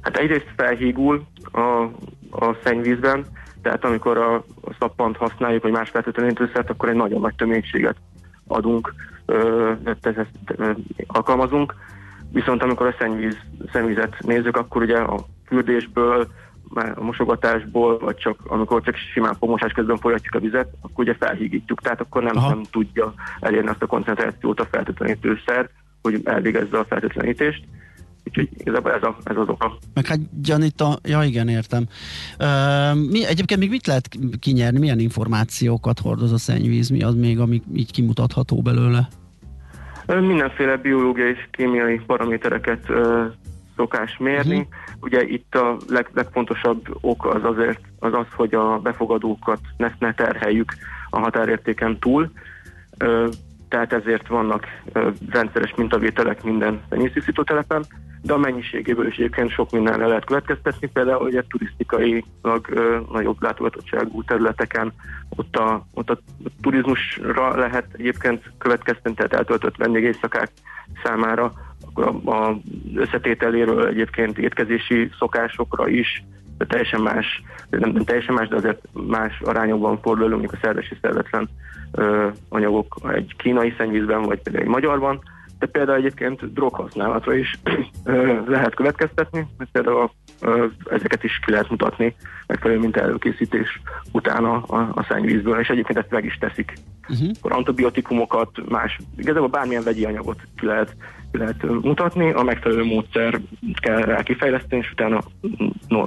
[0.00, 1.82] Hát egyrészt felhígul a,
[2.30, 3.24] a szennyvízben,
[3.62, 7.96] tehát amikor a, a szappant használjuk, vagy más fertőtlenítőszert, akkor egy nagyon nagy töménységet
[8.46, 8.94] adunk,
[9.26, 10.56] ö, ezt, ezt,
[11.06, 11.74] alkalmazunk.
[12.32, 13.36] Viszont amikor a szennyvíz,
[13.72, 16.28] szennyvizet nézzük, akkor ugye a fürdésből,
[16.76, 21.80] a mosogatásból, vagy csak amikor csak simán fogmosás közben folyatjuk a vizet, akkor ugye felhígítjuk,
[21.80, 25.70] tehát akkor nem, nem tudja elérni azt a koncentrációt a fertőtlenítőszer,
[26.02, 27.64] hogy elvégezze a fertőtlenítést.
[28.26, 29.78] Úgyhogy igazából ez, a, ez az oka.
[29.94, 31.86] Meg hát gyanita, ja igen, értem.
[32.38, 34.08] Uh, mi, egyébként még mit lehet
[34.40, 39.08] kinyerni, milyen információkat hordoz a szennyvíz, mi az még, ami így kimutatható belőle?
[40.06, 43.24] Mindenféle biológiai és kémiai paramétereket uh,
[43.76, 44.56] szokás mérni.
[44.56, 44.72] Uh-huh.
[45.00, 50.14] Ugye itt a leg, legfontosabb ok az azért az az, hogy a befogadókat ne, ne
[50.14, 50.72] terheljük
[51.10, 52.30] a határértéken túl.
[53.68, 57.84] Tehát ezért vannak uh, rendszeres mintavételek minden szennyvíztisztító telepen
[58.24, 63.42] de a mennyiségéből is egyébként sok mindenre lehet következtetni, például hogy egy turisztikailag ö, nagyobb
[63.42, 64.92] látogatottságú területeken
[65.36, 66.18] ott a, ott a
[66.60, 70.50] turizmusra lehet egyébként következtetni, tehát eltöltött vendégészakák
[71.02, 71.52] számára,
[71.86, 72.58] akkor a, a
[72.94, 76.24] összetételéről egyébként étkezési szokásokra is
[76.58, 80.90] de teljesen más, nem, nem teljesen más, de azért más arányokban fordul mondjuk a szerves
[80.90, 81.48] és szervetlen
[82.48, 85.20] anyagok egy kínai szennyvízben, vagy például egy magyarban,
[85.58, 87.58] de például egyébként droghasználatra is
[88.46, 90.10] lehet következtetni, mert például
[90.90, 92.14] ezeket is ki lehet mutatni
[92.46, 93.80] megfelelő mint előkészítés
[94.12, 96.72] utána a, a szennyvízből, és egyébként ezt meg is teszik.
[97.08, 97.28] Uh-huh.
[97.38, 100.96] Akkor antibiotikumokat, más, igazából bármilyen vegyi anyagot ki lehet
[101.38, 103.40] lehet mutatni, a megfelelő módszer
[103.74, 105.22] kell rá kifejleszteni, és utána
[105.88, 106.04] no,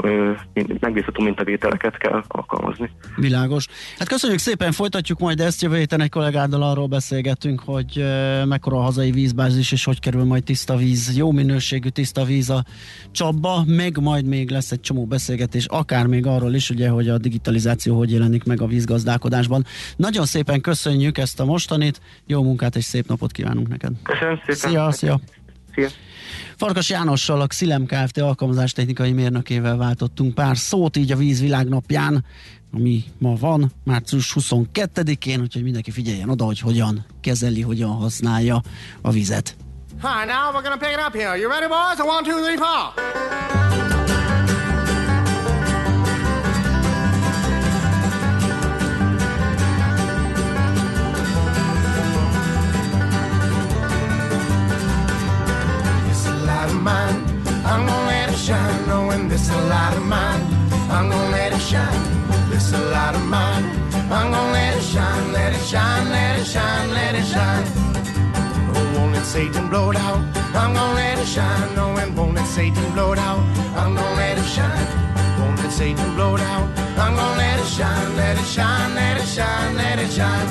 [0.80, 2.92] megbízható mintavételeket kell alkalmazni.
[3.16, 3.68] Világos.
[3.98, 8.06] Hát köszönjük szépen, folytatjuk majd ezt jövő héten egy kollégáddal arról beszélgetünk, hogy
[8.46, 12.64] mekkora a hazai vízbázis, és hogy kerül majd tiszta víz, jó minőségű tiszta víz a
[13.12, 17.18] csapba, meg majd még lesz egy csomó beszélgetés, akár még arról is, ugye, hogy a
[17.18, 19.66] digitalizáció hogy jelenik meg a vízgazdálkodásban.
[19.96, 23.92] Nagyon szépen köszönjük ezt a mostanit, jó munkát és szép napot kívánunk neked.
[24.04, 24.56] Köszönöm szépen.
[24.56, 25.17] Szia, szia.
[25.78, 25.90] Szia.
[26.56, 28.18] Farkas Jánossal, a Xilem Kft.
[28.18, 32.26] alkalmazástechnikai mérnökével váltottunk pár szót így a vízvilágnapján,
[32.74, 38.62] ami ma van, március 22-én, úgyhogy mindenki figyeljen oda, hogy hogyan kezeli, hogyan használja
[39.02, 39.56] a vizet.
[40.02, 41.38] Hi, now we're gonna pick it up here.
[41.38, 42.00] You ready, boys?
[42.00, 44.27] One, two, three, four.
[80.18, 80.48] Shine,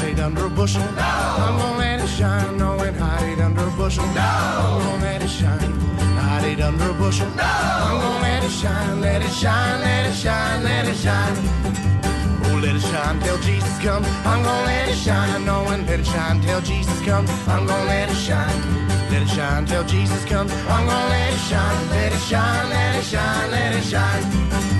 [0.00, 0.80] let it under a bushel.
[0.80, 1.02] No.
[1.02, 4.06] I'm gonna let it shine, knowing hide it under a bushel.
[4.06, 4.20] No.
[4.20, 5.72] I'm gonna let it shine,
[6.24, 7.28] hide it under a bushel.
[7.36, 7.42] No.
[7.42, 11.59] I'm gonna let it shine, let it shine, let it shine, let it shine.
[12.90, 14.08] Shine till Jesus comes.
[14.26, 17.30] I'm gonna let it shine, knowing let it shine till Jesus comes.
[17.46, 18.60] I'm gonna let it shine.
[19.10, 20.52] Let it shine till Jesus comes.
[20.52, 24.79] I'm gonna let it shine, let it shine, let it shine, let it shine.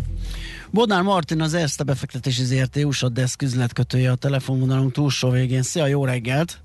[0.73, 5.61] Bodnár Martin az Erste befektetési ZRT USA Desk üzletkötője a telefonvonalunk túlsó végén.
[5.61, 6.61] Szia, jó reggelt!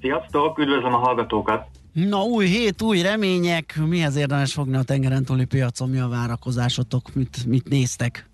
[0.00, 1.66] Sziasztok, üdvözlöm a hallgatókat!
[1.92, 3.78] Na, új hét, új remények.
[3.86, 5.88] Mihez érdemes fogni a tengeren túli piacon?
[5.88, 7.14] Mi a várakozásotok?
[7.14, 8.28] Mit, mit néztek?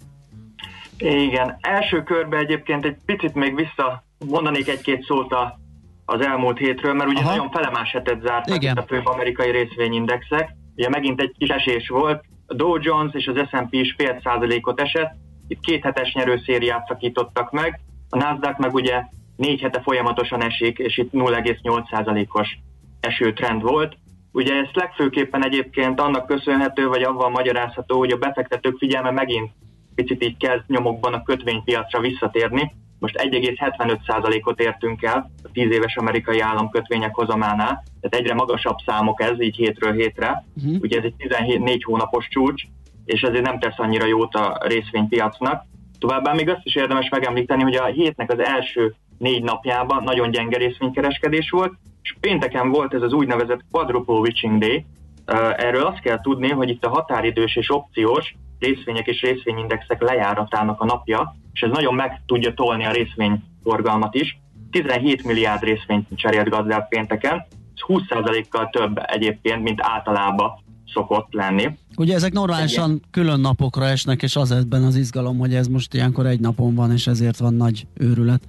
[0.99, 5.59] Igen, első körben egyébként egy picit még vissza mondanék egy-két szót a,
[6.05, 7.31] az elmúlt hétről, mert ugye Aha.
[7.31, 10.55] nagyon felemás hetet zártak a főbb amerikai részvényindexek.
[10.77, 14.81] Ugye megint egy kis esés volt, a Dow Jones és az S&P is fél százalékot
[14.81, 15.13] esett,
[15.49, 19.03] itt két hetes nyerőszériát szakítottak meg, a Nasdaq meg ugye
[19.37, 22.59] négy hete folyamatosan esik, és itt 0,8 százalékos
[23.01, 23.97] esőtrend volt.
[24.33, 29.51] Ugye ezt legfőképpen egyébként annak köszönhető, vagy avval magyarázható, hogy a befektetők figyelme megint
[29.95, 32.73] picit így kezd nyomokban a kötvénypiacra visszatérni.
[33.03, 39.41] Most 1,75%-ot értünk el a 10 éves amerikai államkötvények hozamánál, tehát egyre magasabb számok ez,
[39.41, 40.45] így hétről hétre.
[40.57, 40.77] Uh-huh.
[40.81, 42.63] Ugye ez egy 14 hónapos csúcs,
[43.05, 45.65] és ezért nem tesz annyira jót a részvénypiacnak.
[45.99, 50.57] Továbbá még azt is érdemes megemlíteni, hogy a hétnek az első négy napjában nagyon gyenge
[50.57, 51.73] részvénykereskedés volt,
[52.03, 54.87] és pénteken volt ez az úgynevezett quadruple witching day.
[55.57, 60.85] Erről azt kell tudni, hogy itt a határidős és opciós részvények és részvényindexek lejáratának a
[60.85, 64.41] napja, és ez nagyon meg tudja tolni a részvényforgalmat is.
[64.71, 70.51] 17 milliárd részvényt cserélt gazdák pénteken, ez 20%-kal több egyébként, mint általában
[70.93, 71.71] szokott lenni.
[71.97, 76.27] Ugye ezek normálisan külön napokra esnek, és az ebben az izgalom, hogy ez most ilyenkor
[76.27, 78.43] egy napon van, és ezért van nagy őrület.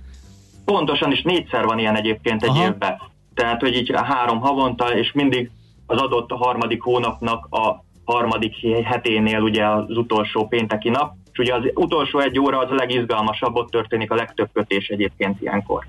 [0.66, 2.64] Pontosan, és négyszer van ilyen egyébként egy Aha.
[2.64, 3.02] évben.
[3.34, 5.52] Tehát, hogy így három havonta, és mindig
[5.86, 7.84] az adott a harmadik hónapnak a
[8.14, 12.76] harmadik heténél ugye az utolsó pénteki nap, és ugye az utolsó egy óra az a
[12.76, 15.88] legizgalmasabb, ott történik a legtöbb kötés egyébként ilyenkor.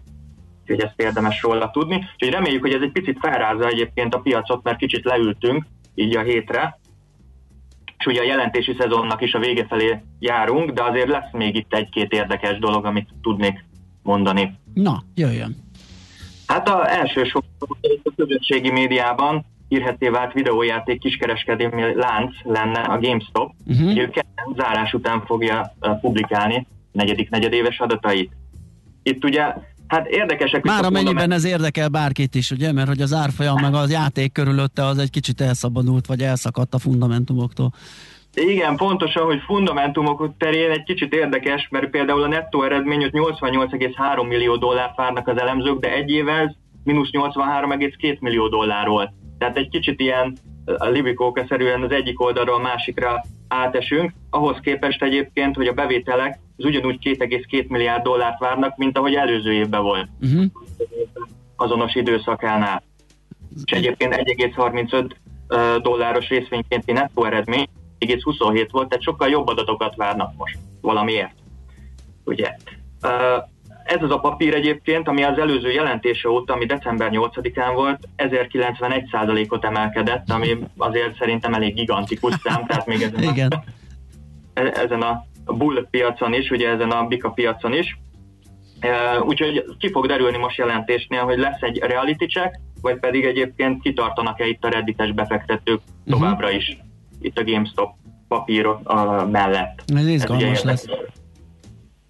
[0.61, 1.95] Úgyhogy ezt érdemes róla tudni.
[1.95, 5.65] Úgyhogy reméljük, hogy ez egy picit felrázza egyébként a piacot, mert kicsit leültünk
[5.95, 6.79] így a hétre,
[7.99, 11.75] és ugye a jelentési szezonnak is a vége felé járunk, de azért lesz még itt
[11.75, 13.65] egy-két érdekes dolog, amit tudnék
[14.03, 14.59] mondani.
[14.75, 15.57] Na, jöjjön.
[16.47, 23.53] Hát a elsősorban a közösségi médiában hírheté vált videójáték kiskereskedelmi lánc lenne a GameStop.
[23.67, 23.99] Uh-huh.
[23.99, 24.11] Ő
[24.57, 28.33] zárás után fogja publikálni negyedik negyedéves adatait.
[29.03, 29.55] Itt ugye
[29.87, 30.65] Hát érdekesek.
[30.65, 32.73] Már amennyiben ez érdekel bárkit is, ugye?
[32.73, 36.79] Mert hogy az árfolyam meg az játék körülötte az egy kicsit elszabadult, vagy elszakadt a
[36.79, 37.73] fundamentumoktól.
[38.35, 44.57] Igen, pontosan, hogy fundamentumok terén egy kicsit érdekes, mert például a nettó eredmény 88,3 millió
[44.57, 49.15] dollárt várnak az elemzők, de egy évvel mínusz 83,2 millió dollárról.
[49.39, 55.57] Tehát egy kicsit ilyen a libikóka-szerűen az egyik oldalról a másikra átesünk, ahhoz képest egyébként,
[55.57, 60.09] hogy a bevételek az ugyanúgy 2,2 milliárd dollárt várnak, mint ahogy előző évben volt.
[60.21, 60.45] Uh-huh.
[61.57, 62.83] Azonos időszakánál.
[63.65, 67.67] És egyébként 1,35 dolláros részvénykénti nettó eredmény
[67.99, 71.35] 1,27 volt, tehát sokkal jobb adatokat várnak most valamiért.
[72.25, 72.57] Ugye?
[73.85, 79.65] Ez az a papír egyébként, ami az előző jelentése óta, ami december 8-án volt, 1091%-ot
[79.65, 83.49] emelkedett, ami azért szerintem elég gigantikus szám, tehát még ezen, Igen.
[83.51, 87.99] A, ezen a bull piacon is, ugye ezen a bika piacon is.
[89.23, 94.47] Úgyhogy ki fog derülni most jelentésnél, hogy lesz egy reality check, vagy pedig egyébként kitartanak-e
[94.47, 96.21] itt a reddites befektetők uh-huh.
[96.21, 96.79] továbbra is
[97.21, 97.91] itt a GameStop
[98.29, 98.69] papír
[99.31, 99.83] mellett.
[99.97, 100.87] Ez izgalmas lesz.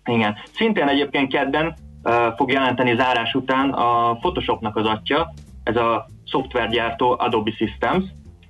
[0.05, 0.37] Igen.
[0.55, 5.33] Szintén egyébként kedden uh, fog jelenteni zárás után a Photoshopnak az atya,
[5.63, 8.05] ez a szoftvergyártó Adobe Systems.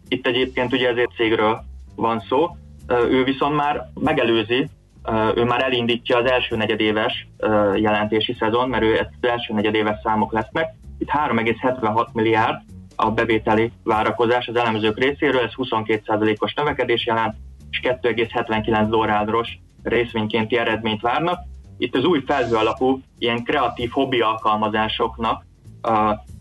[0.08, 1.64] Itt egyébként ugye ezért cégről
[1.96, 2.56] van szó.
[2.88, 4.68] Uh, ő viszont már megelőzi,
[5.08, 9.96] uh, ő már elindítja az első negyedéves uh, jelentési szezon, mert ő az első negyedéves
[10.02, 10.74] számok lesznek.
[10.98, 12.60] Itt 3,76 milliárd
[12.96, 17.34] a bevételi várakozás az elemzők részéről, ez 22%-os növekedés jelent,
[17.70, 21.38] és 2,79 dolláros részvénykénti eredményt várnak.
[21.78, 25.44] Itt az új felhő alapú ilyen kreatív hobbi alkalmazásoknak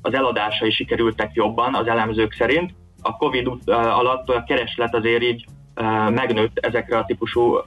[0.01, 2.73] az eladásai sikerültek jobban az elemzők szerint.
[3.01, 5.45] A Covid alatt a kereslet azért így
[6.09, 7.57] megnőtt ezekre a típusú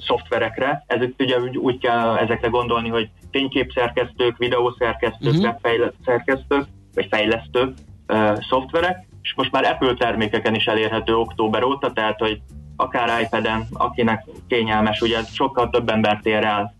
[0.00, 0.84] szoftverekre.
[0.86, 5.56] Ez ugye úgy kell ezekre gondolni, hogy fényképszerkesztők, videószerkesztők, uh-huh.
[5.62, 7.74] webszerkesztők, vagy fejlesztők
[8.08, 12.40] uh, szoftverek, és most már Apple termékeken is elérhető október óta, tehát hogy
[12.82, 16.74] akár iPad-en, akinek kényelmes, ugye sokkal több embert ér el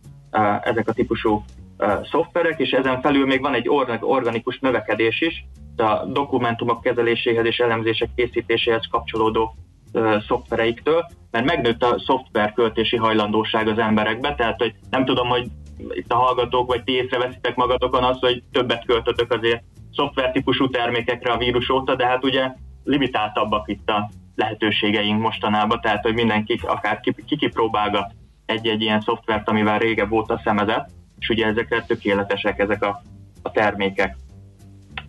[0.63, 1.45] ezek a típusú
[2.11, 3.69] szoftverek, és ezen felül még van egy
[4.01, 5.45] organikus növekedés is,
[5.77, 9.55] a dokumentumok kezeléséhez és elemzések készítéséhez kapcsolódó
[10.29, 15.47] szoftvereiktől, mert megnőtt a szoftver költési hajlandóság az emberekbe, tehát hogy nem tudom, hogy
[15.89, 19.63] itt a hallgatók vagy ti észreveszitek magatokon azt, hogy többet költötök azért
[19.97, 22.53] szoftvertípusú termékekre a vírus óta, de hát ugye
[22.85, 28.13] limitáltabbak itt a lehetőségeink mostanában, tehát hogy mindenki akár kikipróbálgat
[28.47, 33.03] egy-egy ilyen szoftvert, amivel régebb óta szemezett, és ugye ezekre tökéletesek ezek a,
[33.43, 34.17] a termékek.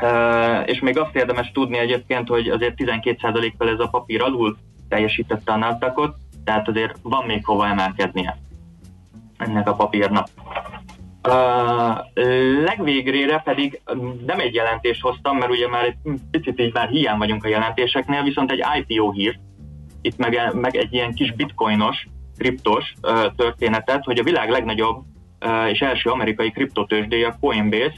[0.03, 4.57] Uh, és még azt érdemes tudni egyébként, hogy azért 12%-kal ez a papír alul
[4.89, 8.37] teljesítette a nasdaq tehát azért van még hova emelkednie
[9.37, 10.27] ennek a papírnak.
[12.65, 13.81] Legvégrére pedig
[14.25, 15.95] nem egy jelentést hoztam, mert ugye már egy
[16.31, 19.39] picit így már hiány vagyunk a jelentéseknél, viszont egy IPO hír,
[20.01, 22.07] itt meg, meg egy ilyen kis bitcoinos,
[22.37, 22.93] kriptos
[23.35, 25.03] történetet, hogy a világ legnagyobb
[25.71, 27.95] és első amerikai kriptotősdéje, a Coinbase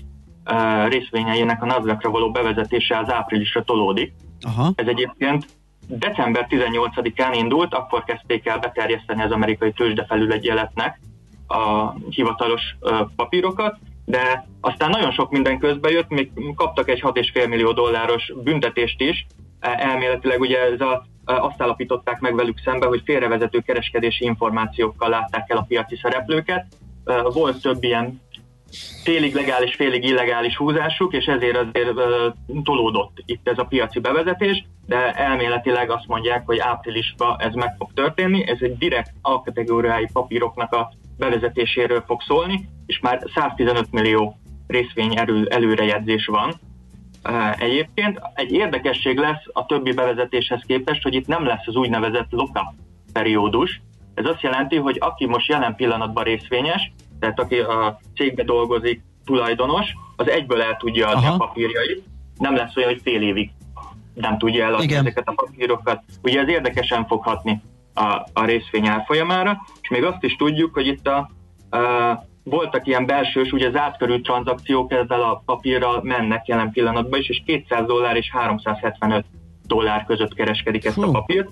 [0.88, 4.14] részvényeinek a nasdaq való bevezetése az áprilisra tolódik.
[4.42, 4.72] Aha.
[4.76, 5.46] Ez egyébként
[5.88, 11.00] december 18-án indult, akkor kezdték el beterjeszteni az amerikai tőzsdefelülegyeletnek,
[11.48, 12.62] a hivatalos
[13.16, 19.02] papírokat, de aztán nagyon sok minden közbe jött, még kaptak egy 6,5 millió dolláros büntetést
[19.02, 19.26] is,
[19.60, 25.50] e, elméletileg ugye ez a, azt állapították meg velük szembe, hogy félrevezető kereskedési információkkal látták
[25.50, 26.66] el a piaci szereplőket.
[27.34, 28.22] Volt több ilyen
[29.04, 31.94] félig legális, félig illegális húzásuk, és ezért azért
[32.64, 37.94] tolódott itt ez a piaci bevezetés, de elméletileg azt mondják, hogy áprilisban ez meg fog
[37.94, 38.48] történni.
[38.50, 44.38] Ez egy direkt alkategóriái papíroknak a bevezetéséről fog szólni, és már 115 millió
[44.68, 46.54] részvény elő, előrejegyzés van.
[47.58, 52.58] Egyébként egy érdekesség lesz a többi bevezetéshez képest, hogy itt nem lesz az úgynevezett lock
[53.14, 53.82] periódus.
[54.14, 59.94] Ez azt jelenti, hogy aki most jelen pillanatban részvényes, tehát aki a cégbe dolgozik, tulajdonos,
[60.16, 61.34] az egyből el tudja adni Aha.
[61.34, 62.04] a papírjait.
[62.38, 63.52] Nem lesz olyan, hogy fél évig
[64.14, 65.00] nem tudja eladni Igen.
[65.00, 66.04] ezeket a papírokat.
[66.22, 67.62] Ugye ez érdekesen fog hatni
[67.96, 71.30] a, a részvény árfolyamára, és még azt is tudjuk, hogy itt a,
[71.78, 77.30] a voltak ilyen belsős, ugye zárt körül tranzakciók ezzel a papírral mennek jelen pillanatban is,
[77.30, 79.26] és 200 dollár és 375
[79.68, 81.04] dollár között kereskedik ezt Hú.
[81.04, 81.50] a papírt.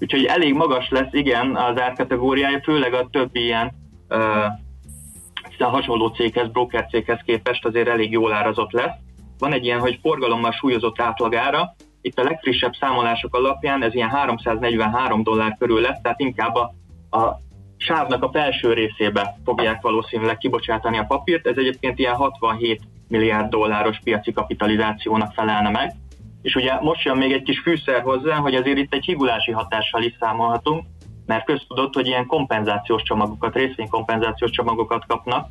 [0.00, 3.72] Úgyhogy elég magas lesz, igen, az árkategóriája, főleg a többi ilyen
[4.08, 4.18] uh,
[5.50, 8.94] hiszen hasonló céghez, broker céghez képest azért elég jól árazott lesz.
[9.38, 11.74] Van egy ilyen, hogy forgalommal súlyozott átlagára,
[12.04, 16.72] itt a legfrissebb számolások alapján ez ilyen 343 dollár körül lesz, tehát inkább a,
[17.16, 17.40] a
[17.76, 21.46] sávnak a felső részébe fogják valószínűleg kibocsátani a papírt.
[21.46, 25.92] Ez egyébként ilyen 67 milliárd dolláros piaci kapitalizációnak felelne meg.
[26.42, 30.02] És ugye most jön még egy kis fűszer hozzá, hogy azért itt egy higulási hatással
[30.02, 30.84] is számolhatunk,
[31.26, 35.48] mert köztudott, hogy ilyen kompenzációs csomagokat, részvénykompenzációs csomagokat kapnak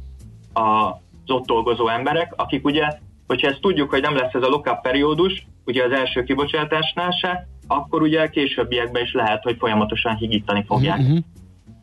[0.54, 0.94] az
[1.28, 2.88] ott dolgozó emberek, akik ugye,
[3.28, 7.48] hogyha ezt tudjuk, hogy nem lesz ez a lockup periódus, ugye az első kibocsátásnál se,
[7.68, 11.18] akkor ugye későbbiekben is lehet, hogy folyamatosan higítani fogják uh-huh.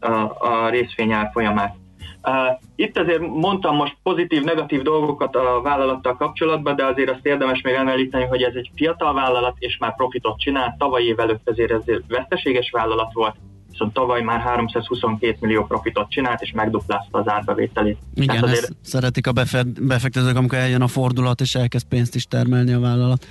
[0.00, 1.76] a, a részvényár folyamát.
[2.22, 7.60] Uh, itt azért mondtam most pozitív, negatív dolgokat a vállalattal kapcsolatban, de azért azt érdemes
[7.60, 10.78] még említeni, hogy ez egy fiatal vállalat, és már profitot csinált.
[10.78, 13.36] Tavaly év előtt azért ez veszteséges vállalat volt,
[13.80, 17.98] viszont tavaly már 322 millió profitot csinált, és megduplázta az árbevételét.
[18.14, 18.62] Igen, azért...
[18.62, 19.32] ezt szeretik a
[19.80, 23.26] befektetők, amikor eljön a fordulat, és elkezd pénzt is termelni a vállalat.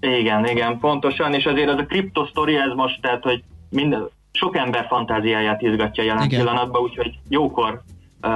[0.00, 4.86] Igen, igen, pontosan, és azért ez a kriptosztori, ez most, tehát, hogy minden, sok ember
[4.88, 6.40] fantáziáját izgatja jelen igen.
[6.40, 7.82] pillanatban, úgyhogy jókor
[8.22, 8.30] uh,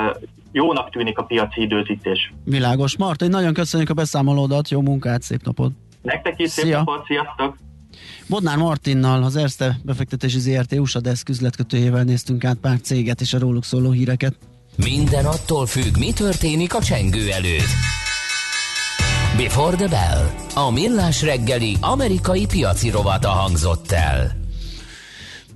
[0.53, 2.33] jónak tűnik a piaci időzítés.
[2.45, 2.97] Világos.
[2.97, 5.73] Martin, nagyon köszönjük a beszámolódat, jó munkát, szép napot!
[6.03, 6.77] Nektek is szép Szia.
[6.77, 7.57] napot, sziasztok!
[8.27, 13.39] Bodnár Martinnal, az Erste befektetési ZRT USA Desk üzletkötőjével néztünk át pár céget és a
[13.39, 14.35] róluk szóló híreket.
[14.77, 17.71] Minden attól függ, mi történik a csengő előtt.
[19.37, 20.31] Before the Bell.
[20.55, 24.40] A millás reggeli amerikai piaci rovata hangzott el.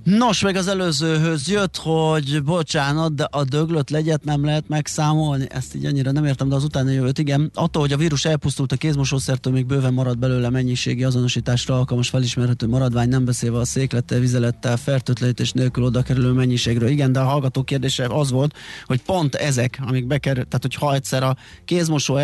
[0.05, 5.45] Nos, meg az előzőhöz jött, hogy bocsánat, de a döglött legyet nem lehet megszámolni.
[5.49, 7.51] Ezt így annyira nem értem, de az utána jövőt, igen.
[7.53, 12.67] Attól, hogy a vírus elpusztult a kézmosószertől, még bőven marad belőle mennyiségi azonosításra alkalmas felismerhető
[12.67, 16.89] maradvány, nem beszélve a széklettel, vizelettel, fertőtlenítés nélkül oda kerülő mennyiségről.
[16.89, 20.93] Igen, de a hallgató kérdése az volt, hogy pont ezek, amik bekerül, tehát hogy ha
[20.93, 22.19] egyszer a kézmosó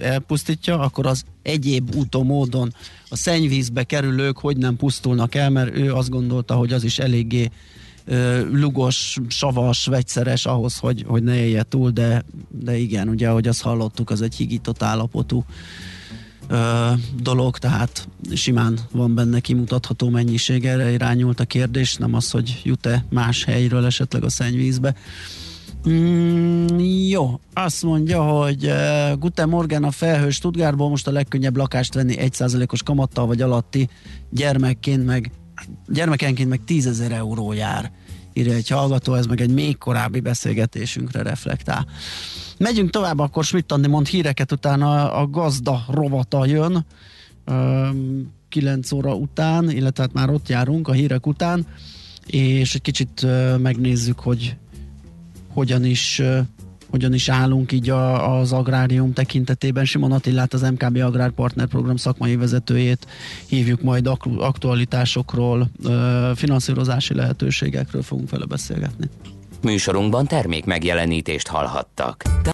[0.00, 2.74] elpusztítja, akkor az egyéb úton, módon
[3.12, 7.50] a szennyvízbe kerülők hogy nem pusztulnak el, mert ő azt gondolta, hogy az is eléggé
[8.50, 13.62] lugos, savas, vegyszeres ahhoz, hogy, hogy ne élje túl, de, de igen, ugye, ahogy azt
[13.62, 15.44] hallottuk, az egy higított állapotú
[16.48, 16.90] ö,
[17.22, 23.04] dolog, tehát simán van benne kimutatható mennyiség, erre irányult a kérdés, nem az, hogy jut-e
[23.10, 24.94] más helyről esetleg a szennyvízbe.
[25.88, 26.78] Mm,
[27.08, 32.16] jó, azt mondja, hogy uh, Guten Morgen a felhő Stuttgartból most a legkönnyebb lakást venni
[32.18, 33.88] 1%-os kamattal vagy alatti
[34.30, 35.30] gyermekként meg
[35.88, 37.90] gyermekenként meg 10 ezer euró jár
[38.32, 41.86] írja egy hallgató, ez meg egy még korábbi beszélgetésünkre reflektál.
[42.58, 46.86] Megyünk tovább, akkor Schmidt mond híreket, utána a gazda rovata jön,
[48.48, 51.66] 9 óra után, illetve hát már ott járunk a hírek után,
[52.26, 53.26] és egy kicsit
[53.58, 54.56] megnézzük, hogy
[55.52, 56.22] hogyan is
[56.90, 59.84] hogyan is állunk így a, az agrárium tekintetében.
[59.84, 63.06] Simon Attillát, az MKB Agrárpartner Program szakmai vezetőjét
[63.46, 64.06] hívjuk majd
[64.38, 65.70] aktualitásokról,
[66.34, 69.08] finanszírozási lehetőségekről fogunk vele beszélgetni.
[69.62, 72.22] Műsorunkban termék megjelenítést hallhattak.